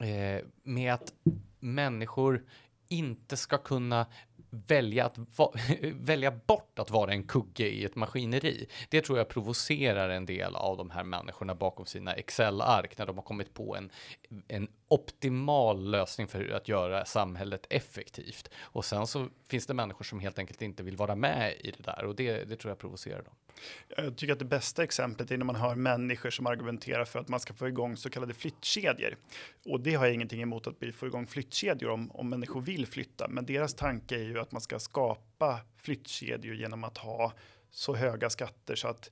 [0.00, 1.12] eh, med att
[1.60, 2.44] människor
[2.88, 4.06] inte ska kunna
[4.52, 5.18] välja, att
[5.82, 8.66] välja bort att vara en kugge i ett maskineri.
[8.88, 13.16] Det tror jag provocerar en del av de här människorna bakom sina Excel-ark när de
[13.16, 13.90] har kommit på en,
[14.48, 18.50] en optimal lösning för att göra samhället effektivt.
[18.60, 21.82] Och sen så finns det människor som helt enkelt inte vill vara med i det
[21.82, 23.34] där och det, det tror jag provocerar dem.
[23.96, 27.28] Jag tycker att det bästa exemplet är när man hör människor som argumenterar för att
[27.28, 29.16] man ska få igång så kallade flyttkedjor.
[29.64, 32.86] Och det har jag ingenting emot att vi får igång flyttkedjor om, om människor vill
[32.86, 33.28] flytta.
[33.28, 37.32] Men deras tanke är ju att man ska skapa flyttkedjor genom att ha
[37.70, 39.10] så höga skatter så att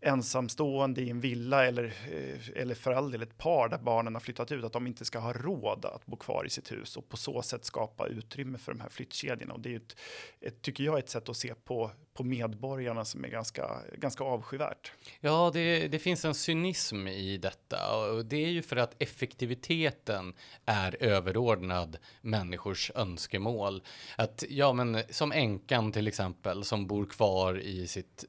[0.00, 4.20] ensamstående i en villa eller, eh, eller för all del ett par där barnen har
[4.20, 7.08] flyttat ut, att de inte ska ha råd att bo kvar i sitt hus och
[7.08, 9.54] på så sätt skapa utrymme för de här flyttkedjorna.
[9.54, 9.96] Och det är ett,
[10.40, 14.92] ett, tycker jag, ett sätt att se på, på medborgarna som är ganska, ganska avskyvärt.
[15.20, 20.34] Ja, det, det finns en cynism i detta och det är ju för att effektiviteten
[20.64, 23.82] är överordnad människors önskemål.
[24.16, 28.24] Att, ja, men som änkan till exempel som bor kvar i sitt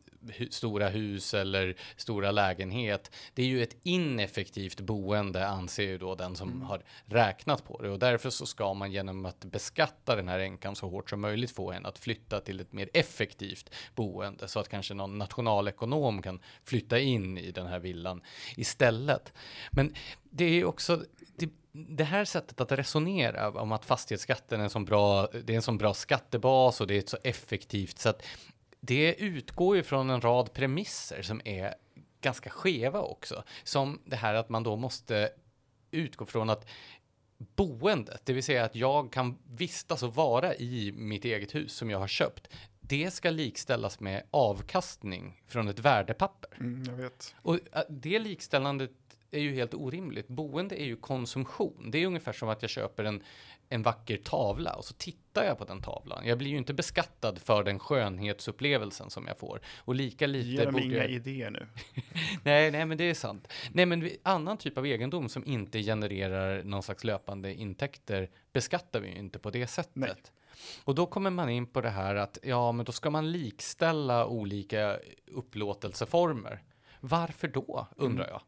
[0.49, 3.11] stora hus eller stora lägenhet.
[3.33, 6.61] Det är ju ett ineffektivt boende anser ju då den som mm.
[6.61, 10.75] har räknat på det och därför så ska man genom att beskatta den här änkan
[10.75, 14.69] så hårt som möjligt få henne att flytta till ett mer effektivt boende så att
[14.69, 18.21] kanske någon nationalekonom kan flytta in i den här villan
[18.55, 19.33] istället.
[19.71, 21.03] Men det är ju också
[21.35, 25.55] det, det här sättet att resonera om att fastighetsskatten är en sån bra, det är
[25.55, 28.23] en sån bra skattebas och det är ett så effektivt sätt
[28.85, 31.75] det utgår ju från en rad premisser som är
[32.21, 33.43] ganska skeva också.
[33.63, 35.29] Som det här att man då måste
[35.91, 36.67] utgå från att
[37.37, 41.89] boendet, det vill säga att jag kan vistas och vara i mitt eget hus som
[41.89, 42.47] jag har köpt,
[42.79, 46.57] det ska likställas med avkastning från ett värdepapper.
[46.59, 47.35] Mm, jag vet.
[47.41, 48.91] Och äh, det likställandet
[49.33, 50.27] är ju helt orimligt.
[50.27, 51.91] Boende är ju konsumtion.
[51.91, 53.23] Det är ungefär som att jag köper en,
[53.69, 56.25] en vacker tavla och så tittar jag på den tavlan.
[56.25, 59.61] Jag blir ju inte beskattad för den skönhetsupplevelsen som jag får.
[59.77, 61.09] Och lika lite Ge dem inga jag...
[61.09, 61.67] idéer nu.
[62.43, 63.47] nej, nej, men det är sant.
[63.71, 69.07] Nej, men annan typ av egendom som inte genererar någon slags löpande intäkter beskattar vi
[69.07, 69.95] ju inte på det sättet.
[69.95, 70.15] Nej.
[70.83, 74.25] Och då kommer man in på det här att ja, men då ska man likställa
[74.25, 76.63] olika upplåtelseformer.
[76.99, 78.33] Varför då, undrar mm.
[78.33, 78.41] jag?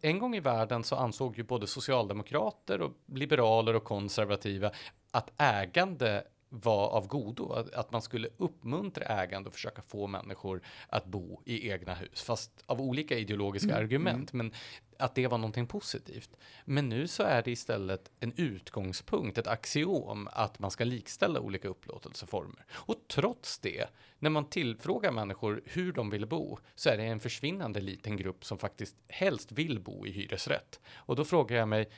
[0.00, 4.70] En gång i världen så ansåg ju både socialdemokrater och liberaler och konservativa
[5.10, 10.60] att ägande var av godo, att, att man skulle uppmuntra ägande och försöka få människor
[10.88, 13.84] att bo i egna hus, fast av olika ideologiska mm.
[13.84, 14.32] argument.
[14.32, 14.46] Mm.
[14.46, 14.56] Men
[15.00, 16.30] att det var någonting positivt.
[16.64, 21.68] Men nu så är det istället en utgångspunkt, ett axiom att man ska likställa olika
[21.68, 22.64] upplåtelseformer.
[22.70, 23.86] Och trots det,
[24.18, 28.44] när man tillfrågar människor hur de vill bo, så är det en försvinnande liten grupp
[28.44, 30.80] som faktiskt helst vill bo i hyresrätt.
[30.94, 31.88] Och då frågar jag mig,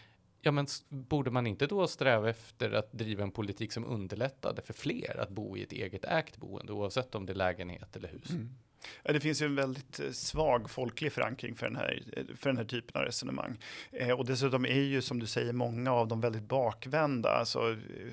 [0.45, 4.73] Ja, men borde man inte då sträva efter att driva en politik som underlättade för
[4.73, 8.31] fler att bo i ett eget ägt boende, oavsett om det är lägenhet eller hus?
[8.31, 8.55] Mm.
[9.03, 12.57] Det finns ju en väldigt eh, svag folklig förankring för den här, eh, för den
[12.57, 13.59] här typen av resonemang.
[13.93, 17.31] Eh, och dessutom är ju som du säger många av dem väldigt bakvända.
[17.31, 18.13] Alltså, eh,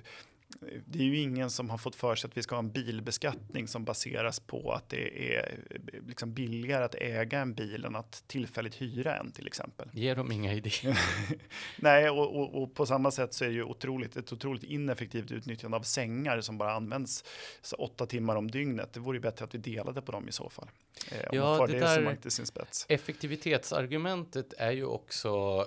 [0.86, 3.68] det är ju ingen som har fått för sig att vi ska ha en bilbeskattning
[3.68, 5.60] som baseras på att det är
[6.08, 9.90] liksom billigare att äga en bil än att tillfälligt hyra en till exempel.
[9.94, 11.00] Ger de inga idéer?
[11.78, 15.32] Nej, och, och, och, på samma sätt så är det ju otroligt, ett otroligt ineffektivt
[15.32, 17.24] utnyttjande av sängar som bara används
[17.62, 18.94] så åtta timmar om dygnet.
[18.94, 20.70] Det vore ju bättre att vi delade på dem i så fall.
[21.12, 22.18] Eh, ja, det, det där
[22.88, 25.66] effektivitetsargumentet är ju också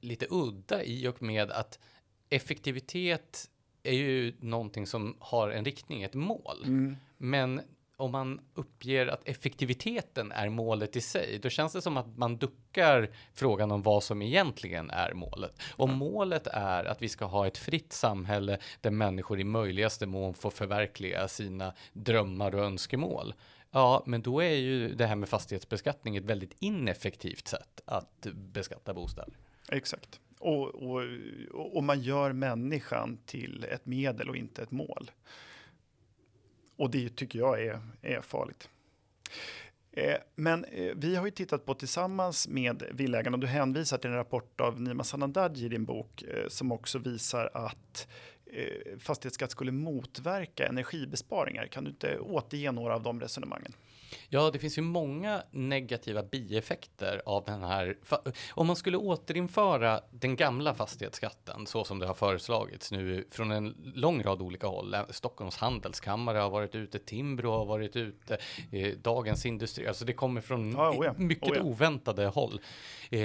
[0.00, 1.78] lite udda i och med att
[2.28, 3.50] effektivitet
[3.88, 6.62] är ju någonting som har en riktning, ett mål.
[6.64, 6.96] Mm.
[7.18, 7.60] Men
[7.96, 12.36] om man uppger att effektiviteten är målet i sig, då känns det som att man
[12.36, 15.62] duckar frågan om vad som egentligen är målet.
[15.70, 15.98] Om mm.
[15.98, 20.50] målet är att vi ska ha ett fritt samhälle där människor i möjligaste mån får
[20.50, 23.34] förverkliga sina drömmar och önskemål,
[23.70, 28.94] ja, men då är ju det här med fastighetsbeskattning ett väldigt ineffektivt sätt att beskatta
[28.94, 29.36] bostäder.
[29.68, 30.20] Exakt.
[30.38, 31.02] Och, och,
[31.76, 35.10] och man gör människan till ett medel och inte ett mål.
[36.76, 38.68] Och det tycker jag är, är farligt.
[39.92, 44.10] Eh, men eh, vi har ju tittat på tillsammans med Villaägarna, och du hänvisar till
[44.10, 48.08] en rapport av Nima Sanandaji i din bok, eh, som också visar att
[48.46, 51.66] eh, fastighetsskatt skulle motverka energibesparingar.
[51.66, 53.72] Kan du inte återge några av de resonemangen?
[54.28, 57.98] Ja, det finns ju många negativa bieffekter av den här.
[58.50, 63.92] Om man skulle återinföra den gamla fastighetsskatten så som det har föreslagits nu från en
[63.94, 64.96] lång rad olika håll.
[65.10, 68.38] Stockholms handelskammare har varit ute, Timbro har varit ute,
[68.72, 69.86] eh, Dagens Industri.
[69.86, 71.14] Alltså det kommer från oh ja.
[71.16, 71.62] mycket oh ja.
[71.62, 72.60] oväntade håll.
[73.10, 73.20] Eh,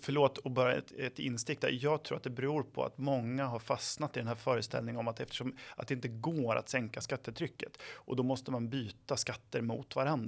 [0.00, 1.78] Förlåt, och bara ett, ett instick där.
[1.82, 5.08] Jag tror att det beror på att många har fastnat i den här föreställningen om
[5.08, 9.62] att eftersom att det inte går att sänka skattetrycket och då måste man byta skatter
[9.62, 10.21] mot varandra.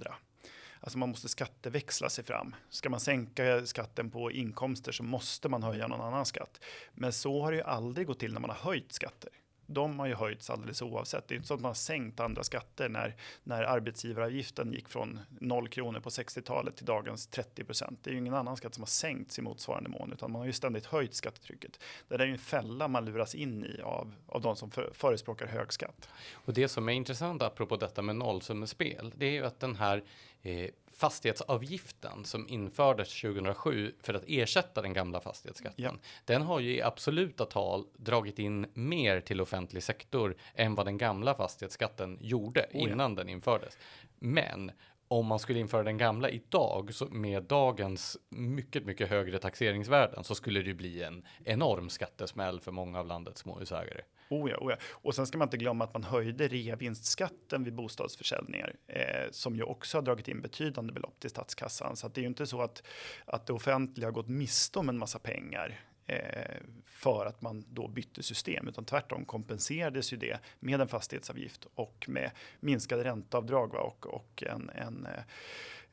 [0.80, 2.54] Alltså man måste skatteväxla sig fram.
[2.70, 6.64] Ska man sänka skatten på inkomster så måste man höja någon annan skatt.
[6.92, 9.30] Men så har det ju aldrig gått till när man har höjt skatter
[9.66, 11.28] de har ju höjts alldeles oavsett.
[11.28, 15.20] Det är inte så att man har sänkt andra skatter när, när arbetsgivaravgiften gick från
[15.40, 17.98] 0 kronor på 60-talet till dagens 30 procent.
[18.02, 20.46] Det är ju ingen annan skatt som har sänkts i motsvarande mån, utan man har
[20.46, 21.80] ju ständigt höjt skattetrycket.
[22.08, 24.90] Det där är ju en fälla man luras in i av, av de som för,
[24.94, 26.08] förespråkar hög skatt.
[26.32, 30.04] Och det som är intressant apropå detta med nollsummespel, det är ju att den här
[30.42, 35.84] eh, fastighetsavgiften som infördes 2007 för att ersätta den gamla fastighetsskatten.
[35.84, 35.94] Ja.
[36.24, 40.98] Den har ju i absoluta tal dragit in mer till offentlig sektor än vad den
[40.98, 42.78] gamla fastighetsskatten gjorde oh ja.
[42.78, 43.78] innan den infördes.
[44.18, 44.72] Men
[45.08, 50.34] om man skulle införa den gamla idag så med dagens mycket, mycket högre taxeringsvärden så
[50.34, 54.00] skulle det bli en enorm skattesmäll för många av landets småhusägare.
[54.28, 54.76] Oh ja, oh ja.
[54.90, 59.62] Och sen ska man inte glömma att man höjde reavinstskatten vid bostadsförsäljningar eh, som ju
[59.62, 61.96] också har dragit in betydande belopp till statskassan.
[61.96, 62.82] Så det är ju inte så att,
[63.24, 66.56] att det offentliga har gått miste om en massa pengar eh,
[66.86, 72.04] för att man då bytte system, utan tvärtom kompenserades ju det med en fastighetsavgift och
[72.08, 73.80] med minskade ränteavdrag va?
[73.80, 75.22] och, och en, en eh,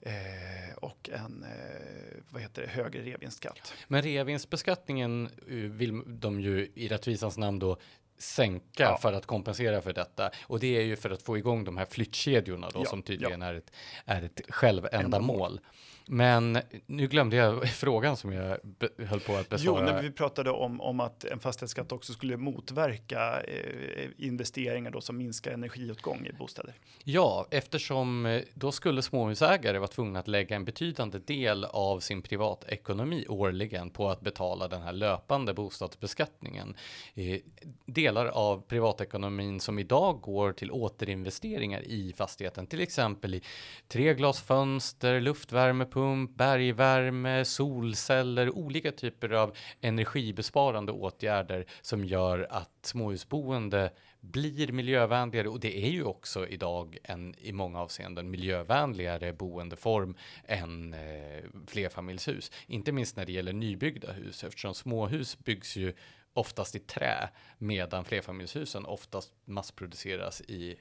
[0.03, 3.73] Eh, och en eh, vad heter det, högre revinstskatt.
[3.88, 7.77] Men revinstbeskattningen eh, vill de ju i rättvisans namn då
[8.22, 8.97] sänka ja.
[8.97, 10.32] för att kompensera för detta.
[10.43, 13.41] Och det är ju för att få igång de här flyttkedjorna då ja, som tydligen
[13.41, 13.47] ja.
[13.47, 13.72] är, ett,
[14.05, 15.59] är ett självändamål.
[16.06, 18.58] Men nu glömde jag frågan som jag
[18.97, 19.80] höll på att besvara.
[19.80, 25.02] Jo, när vi pratade om, om att en fastighetsskatt också skulle motverka eh, investeringar då
[25.02, 26.74] som minskar energiåtgång i bostäder.
[27.04, 32.22] Ja, eftersom eh, då skulle småhusägare vara tvungna att lägga en betydande del av sin
[32.22, 36.76] privatekonomi årligen på att betala den här löpande bostadsbeskattningen.
[37.14, 37.39] Eh,
[37.86, 43.41] delar av privatekonomin som idag går till återinvesteringar i fastigheten, till exempel i
[43.88, 54.71] treglasfönster, luftvärmepump värmepump, bergvärme, solceller, olika typer av energibesparande åtgärder som gör att småhusboende blir
[54.71, 60.15] miljövänligare och det är ju också idag en i många avseenden miljövänligare boendeform
[60.45, 62.51] än eh, flerfamiljshus.
[62.67, 65.93] Inte minst när det gäller nybyggda hus eftersom småhus byggs ju
[66.33, 70.79] oftast i trä medan flerfamiljshusen oftast massproduceras i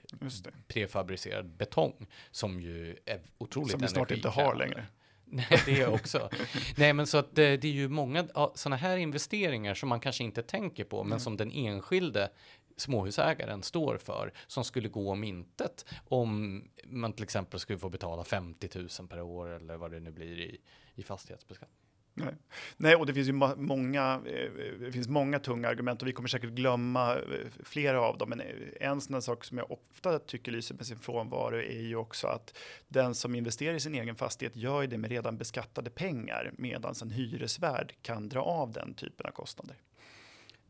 [0.69, 4.87] prefabricerad betong som ju är otroligt Som vi snart inte har längre.
[5.33, 6.31] Nej, det också.
[6.77, 10.25] Nej, men så att det, det är ju många sådana här investeringar som man kanske
[10.25, 11.21] inte tänker på, men mm.
[11.21, 12.31] som den enskilde
[12.77, 18.25] småhusägaren står för som skulle gå om intet om man till exempel skulle få betala
[18.25, 20.59] 50 000 per år eller vad det nu blir i,
[20.95, 21.90] i fastighetsbeskattning.
[22.25, 22.35] Nej.
[22.77, 24.51] Nej, och det finns ju många, eh,
[24.81, 27.23] det finns många tunga argument och vi kommer säkert glömma eh,
[27.65, 28.29] flera av dem.
[28.29, 28.43] Men
[28.81, 32.59] en sån sak som jag ofta tycker lyser med sin frånvaro är ju också att
[32.89, 37.11] den som investerar i sin egen fastighet gör det med redan beskattade pengar medan en
[37.11, 39.77] hyresvärd kan dra av den typen av kostnader.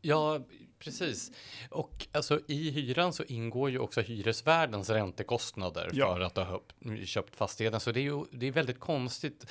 [0.01, 0.39] Ja,
[0.79, 1.31] precis.
[1.69, 6.15] Och alltså i hyran så ingår ju också hyresvärdens räntekostnader ja.
[6.15, 6.61] för att ha
[7.05, 7.79] köpt fastigheten.
[7.79, 9.45] Så det är ju det är väldigt konstigt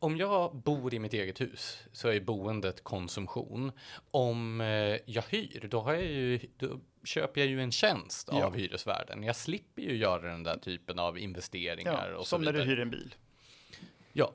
[0.00, 3.72] om jag bor i mitt eget hus så är boendet konsumtion.
[4.10, 8.44] Om eh, jag hyr, då, har jag ju, då köper jag ju en tjänst ja.
[8.44, 9.22] av hyresvärden.
[9.22, 12.10] Jag slipper ju göra den där typen av investeringar.
[12.10, 13.14] Ja, och som när du hyr en bil.
[14.12, 14.32] Ja,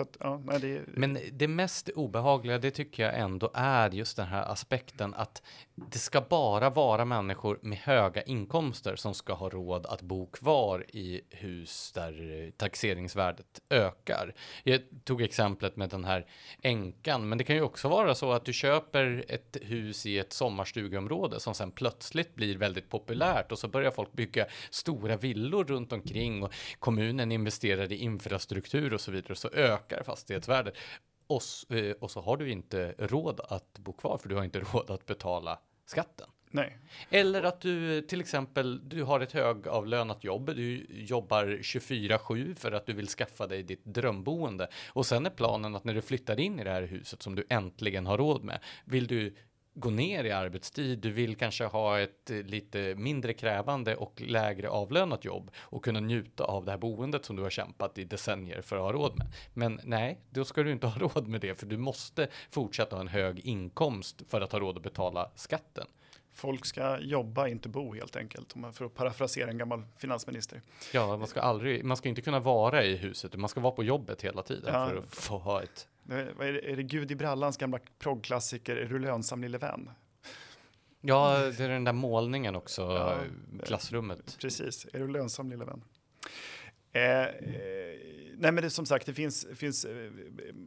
[0.00, 0.82] att, ja, nej, det...
[0.86, 5.42] Men det mest obehagliga, det tycker jag ändå är just den här aspekten att
[5.74, 10.86] det ska bara vara människor med höga inkomster som ska ha råd att bo kvar
[10.88, 14.34] i hus där taxeringsvärdet ökar.
[14.64, 16.26] Jag tog exemplet med den här
[16.62, 20.32] änkan, men det kan ju också vara så att du köper ett hus i ett
[20.32, 25.92] sommarstugeområde som sen plötsligt blir väldigt populärt och så börjar folk bygga stora villor runt
[25.92, 30.74] omkring och kommunen investerar i infrastruktur och så vidare så ökar fastighetsvärdet
[31.26, 34.60] och, eh, och så har du inte råd att bo kvar för du har inte
[34.72, 36.28] råd att betala skatten.
[36.54, 36.78] Nej.
[37.10, 42.86] Eller att du till exempel, du har ett högavlönat jobb, du jobbar 24-7 för att
[42.86, 44.68] du vill skaffa dig ditt drömboende.
[44.88, 47.44] Och sen är planen att när du flyttar in i det här huset som du
[47.48, 49.34] äntligen har råd med, vill du
[49.74, 55.24] gå ner i arbetstid, du vill kanske ha ett lite mindre krävande och lägre avlönat
[55.24, 58.76] jobb och kunna njuta av det här boendet som du har kämpat i decennier för
[58.76, 59.26] att ha råd med.
[59.54, 63.00] Men nej, då ska du inte ha råd med det, för du måste fortsätta ha
[63.00, 65.86] en hög inkomst för att ha råd att betala skatten.
[66.34, 70.60] Folk ska jobba, inte bo helt enkelt, man får parafrasera en gammal finansminister.
[70.92, 73.84] Ja, man ska aldrig, man ska inte kunna vara i huset, man ska vara på
[73.84, 74.88] jobbet hela tiden ja.
[74.88, 75.88] för att få ha ett.
[76.08, 79.90] Är det, är det Gud i brallans gamla proggklassiker, är du lönsam lille vän?
[81.00, 83.18] Ja, det är den där målningen också, ja,
[83.64, 84.36] klassrummet.
[84.40, 85.84] Precis, är du lönsam lille vän?
[86.92, 87.26] Eh, eh,
[88.36, 90.10] nej men det som sagt, det finns, finns eh,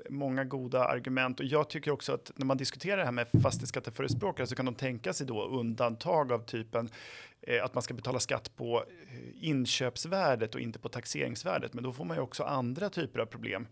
[0.09, 4.47] många goda argument och jag tycker också att när man diskuterar det här med fastighetsskatteförespråkare
[4.47, 6.89] så kan de tänka sig då undantag av typen
[7.41, 11.73] eh, att man ska betala skatt på eh, inköpsvärdet och inte på taxeringsvärdet.
[11.73, 13.67] Men då får man ju också andra typer av problem.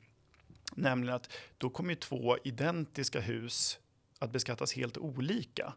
[0.75, 3.79] Nämligen att då kommer ju två identiska hus
[4.19, 5.73] att beskattas helt olika.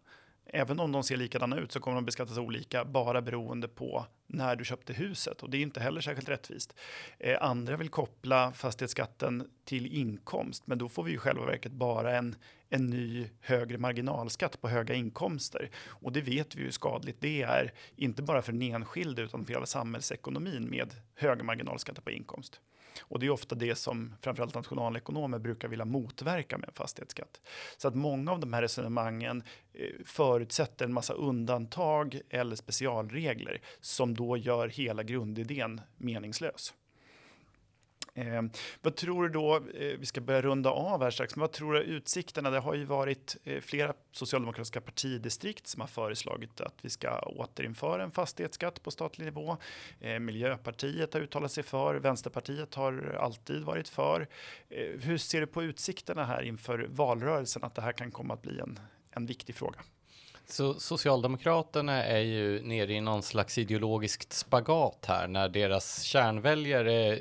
[0.48, 4.56] Även om de ser likadana ut så kommer de beskattas olika bara beroende på när
[4.56, 6.74] du köpte huset och det är inte heller särskilt rättvist.
[7.18, 12.16] Eh, andra vill koppla fastighetsskatten till inkomst, men då får vi i själva verket bara
[12.16, 12.36] en,
[12.68, 17.72] en ny högre marginalskatt på höga inkomster och det vet vi hur skadligt det är,
[17.96, 22.60] inte bara för den enskilde utan för hela samhällsekonomin med höga marginalskatter på inkomst.
[23.00, 27.40] Och det är ofta det som framförallt nationalekonomer brukar vilja motverka med en fastighetsskatt.
[27.76, 29.42] Så att många av de här resonemangen
[29.72, 36.74] eh, förutsätter en massa undantag eller specialregler som då gör hela grundidén meningslös.
[38.16, 38.42] Eh,
[38.82, 41.72] vad tror du då, eh, vi ska börja runda av här strax, men vad tror
[41.72, 42.50] du utsikterna?
[42.50, 48.02] Det har ju varit eh, flera socialdemokratiska partidistrikt som har föreslagit att vi ska återinföra
[48.02, 49.56] en fastighetsskatt på statlig nivå.
[50.00, 54.28] Eh, Miljöpartiet har uttalat sig för, Vänsterpartiet har alltid varit för.
[54.68, 58.42] Eh, hur ser du på utsikterna här inför valrörelsen att det här kan komma att
[58.42, 59.80] bli en, en viktig fråga?
[60.48, 67.18] Så Socialdemokraterna är ju nere i någon slags ideologiskt spagat här när deras kärnväljare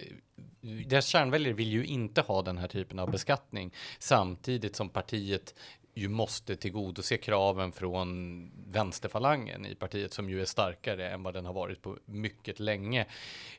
[0.85, 5.55] deras kärnväljare vill ju inte ha den här typen av beskattning samtidigt som partiet
[5.95, 11.45] ju måste tillgodose kraven från vänsterfalangen i partiet som ju är starkare än vad den
[11.45, 13.05] har varit på mycket länge.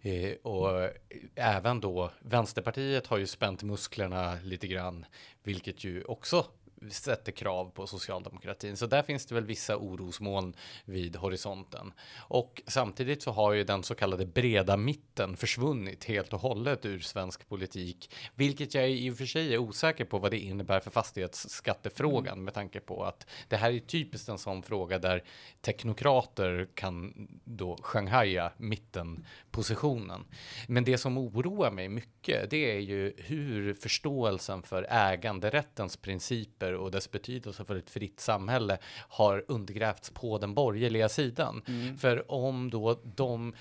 [0.02, 0.90] Eh, och
[1.34, 5.06] även då Vänsterpartiet har ju spänt musklerna lite grann,
[5.42, 6.46] vilket ju också
[6.90, 8.76] sätter krav på socialdemokratin.
[8.76, 10.54] Så där finns det väl vissa orosmoln
[10.84, 11.92] vid horisonten.
[12.18, 16.98] Och samtidigt så har ju den så kallade breda mitten försvunnit helt och hållet ur
[16.98, 20.90] svensk politik, vilket jag i och för sig är osäker på vad det innebär för
[20.90, 22.44] fastighetsskattefrågan mm.
[22.44, 25.24] med tanke på att det här är typiskt en sån fråga där
[25.60, 30.24] teknokrater kan då shanghaja mittenpositionen.
[30.68, 36.90] Men det som oroar mig mycket, det är ju hur förståelsen för äganderättens principer och
[36.90, 41.62] dess betydelse för ett fritt samhälle har undergrävts på den borgerliga sidan.
[41.66, 41.96] Mm.
[41.96, 43.54] För om då de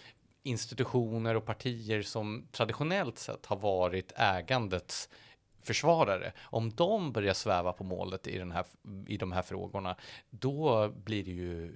[0.44, 5.10] institutioner och partier som traditionellt sett har varit ägandets
[5.62, 8.66] försvarare, om de börjar sväva på målet i, den här,
[9.08, 9.96] i de här frågorna,
[10.30, 11.74] då blir det ju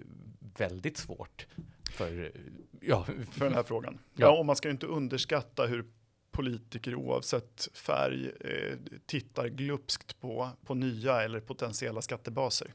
[0.57, 1.47] väldigt svårt
[1.91, 2.31] för,
[2.81, 3.03] ja.
[3.31, 3.99] för den här frågan.
[4.13, 4.27] Ja.
[4.27, 5.85] ja, och man ska ju inte underskatta hur
[6.31, 12.73] politiker oavsett färg eh, tittar glupskt på, på nya eller potentiella skattebaser.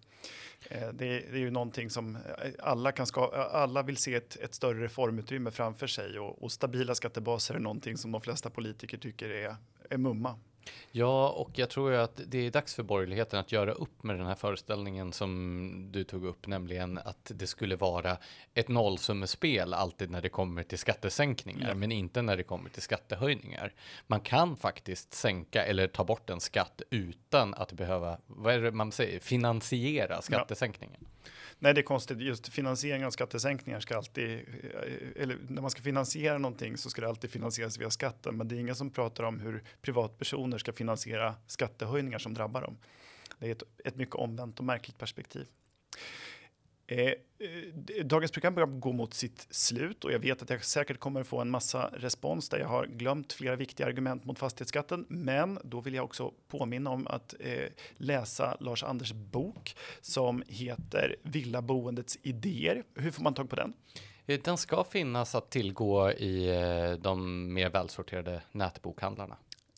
[0.69, 2.23] Eh, det, det, är ju någonting som eh,
[2.59, 6.95] alla, kan ska, alla vill se ett, ett större reformutrymme framför sig och, och, stabila
[6.95, 9.57] skattebaser är någonting som de flesta politiker tycker är,
[9.91, 10.39] är mumma.
[10.93, 14.19] Ja, och jag tror ju att det är dags för borgerligheten att göra upp med
[14.19, 18.17] den här föreställningen som du tog upp, nämligen att det skulle vara
[18.55, 21.75] ett nollsummespel alltid när det kommer till skattesänkningar, ja.
[21.75, 23.73] men inte när det kommer till skattehöjningar.
[24.07, 28.71] Man kan faktiskt sänka eller ta bort en skatt utan att behöva, vad är det
[28.71, 31.01] man säger, finansiera skattesänkningen.
[31.01, 31.09] Ja.
[31.65, 32.21] Nej, det är konstigt.
[32.21, 37.01] Just finansiering av skattesänkningar ska alltid, eh, eller när man ska finansiera någonting så ska
[37.01, 38.37] det alltid finansieras via skatten.
[38.37, 42.79] Men det är ingen som pratar om hur privatpersoner ska finansiera skattehöjningar som drabbar dem.
[43.39, 45.47] Det är ett, ett mycket omvänt och märkligt perspektiv.
[46.87, 47.15] Eh, eh,
[48.05, 51.41] dagens program börjar gå mot sitt slut och jag vet att jag säkert kommer få
[51.41, 55.07] en massa respons där jag har glömt flera viktiga argument mot fastighetsskatten.
[55.09, 57.67] Men då vill jag också påminna om att eh,
[57.97, 62.85] läsa Lars Anders bok som heter Villaboendets idéer.
[62.95, 63.73] Hur får man tag på den?
[64.27, 69.37] Eh, den ska finnas att tillgå i eh, de mer välsorterade nätbokhandlarna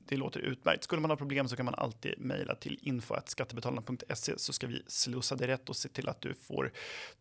[0.08, 0.84] det låter utmärkt.
[0.84, 5.36] Skulle man ha problem så kan man alltid mejla till info.skattebetalarna.se så ska vi slussa
[5.36, 6.72] det rätt och se till att du får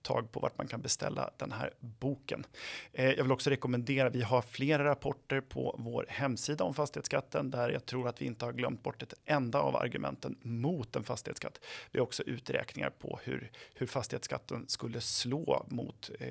[0.02, 2.46] tag på vart man kan beställa den här boken.
[2.94, 7.70] Eh, jag vill också rekommendera, vi har flera rapporter på vår hemsida om fastighetsskatten där
[7.70, 11.60] jag tror att vi inte har glömt bort ett enda av argumenten mot en fastighetsskatt.
[11.92, 16.30] Vi har också uträkningar på hur, hur fastighetsskatten skulle slå mot eh,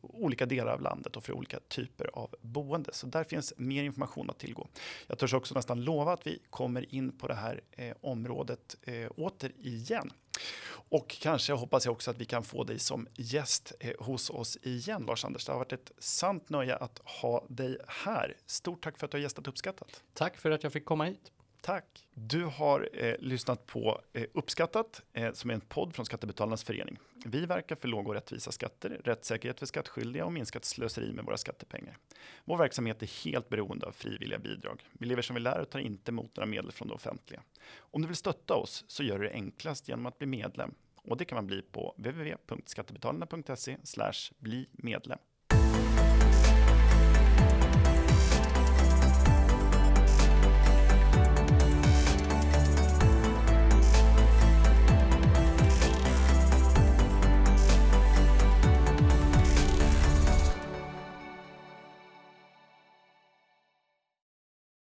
[0.00, 2.90] olika delar av landet och för olika typer av boende.
[2.92, 4.68] Så där finns mer information att tillgå.
[5.06, 9.10] Jag törs också nästan lova att vi kommer in på det här eh, området eh,
[9.16, 10.12] återigen.
[10.88, 14.58] Och kanske hoppas jag också att vi kan få dig som gäst eh, hos oss
[14.62, 15.44] igen, Lars-Anders.
[15.44, 18.36] Det har varit ett sant nöje att ha dig här.
[18.46, 20.02] Stort tack för att du har gästat Uppskattat.
[20.14, 21.32] Tack för att jag fick komma hit.
[21.64, 22.06] Tack.
[22.14, 26.98] Du har eh, lyssnat på eh, Uppskattat, eh, som är en podd från Skattebetalarnas förening.
[27.24, 31.36] Vi verkar för låga och rättvisa skatter, rättssäkerhet för skattskyldiga och minskat slöseri med våra
[31.36, 31.96] skattepengar.
[32.44, 34.82] Vår verksamhet är helt beroende av frivilliga bidrag.
[34.92, 37.42] Vi lever som vi lär och tar inte emot några medel från det offentliga.
[37.76, 40.74] Om du vill stötta oss så gör du det enklast genom att bli medlem.
[40.96, 43.76] Och det kan man bli på www.skattebetalarna.se
[44.38, 45.18] bli medlem.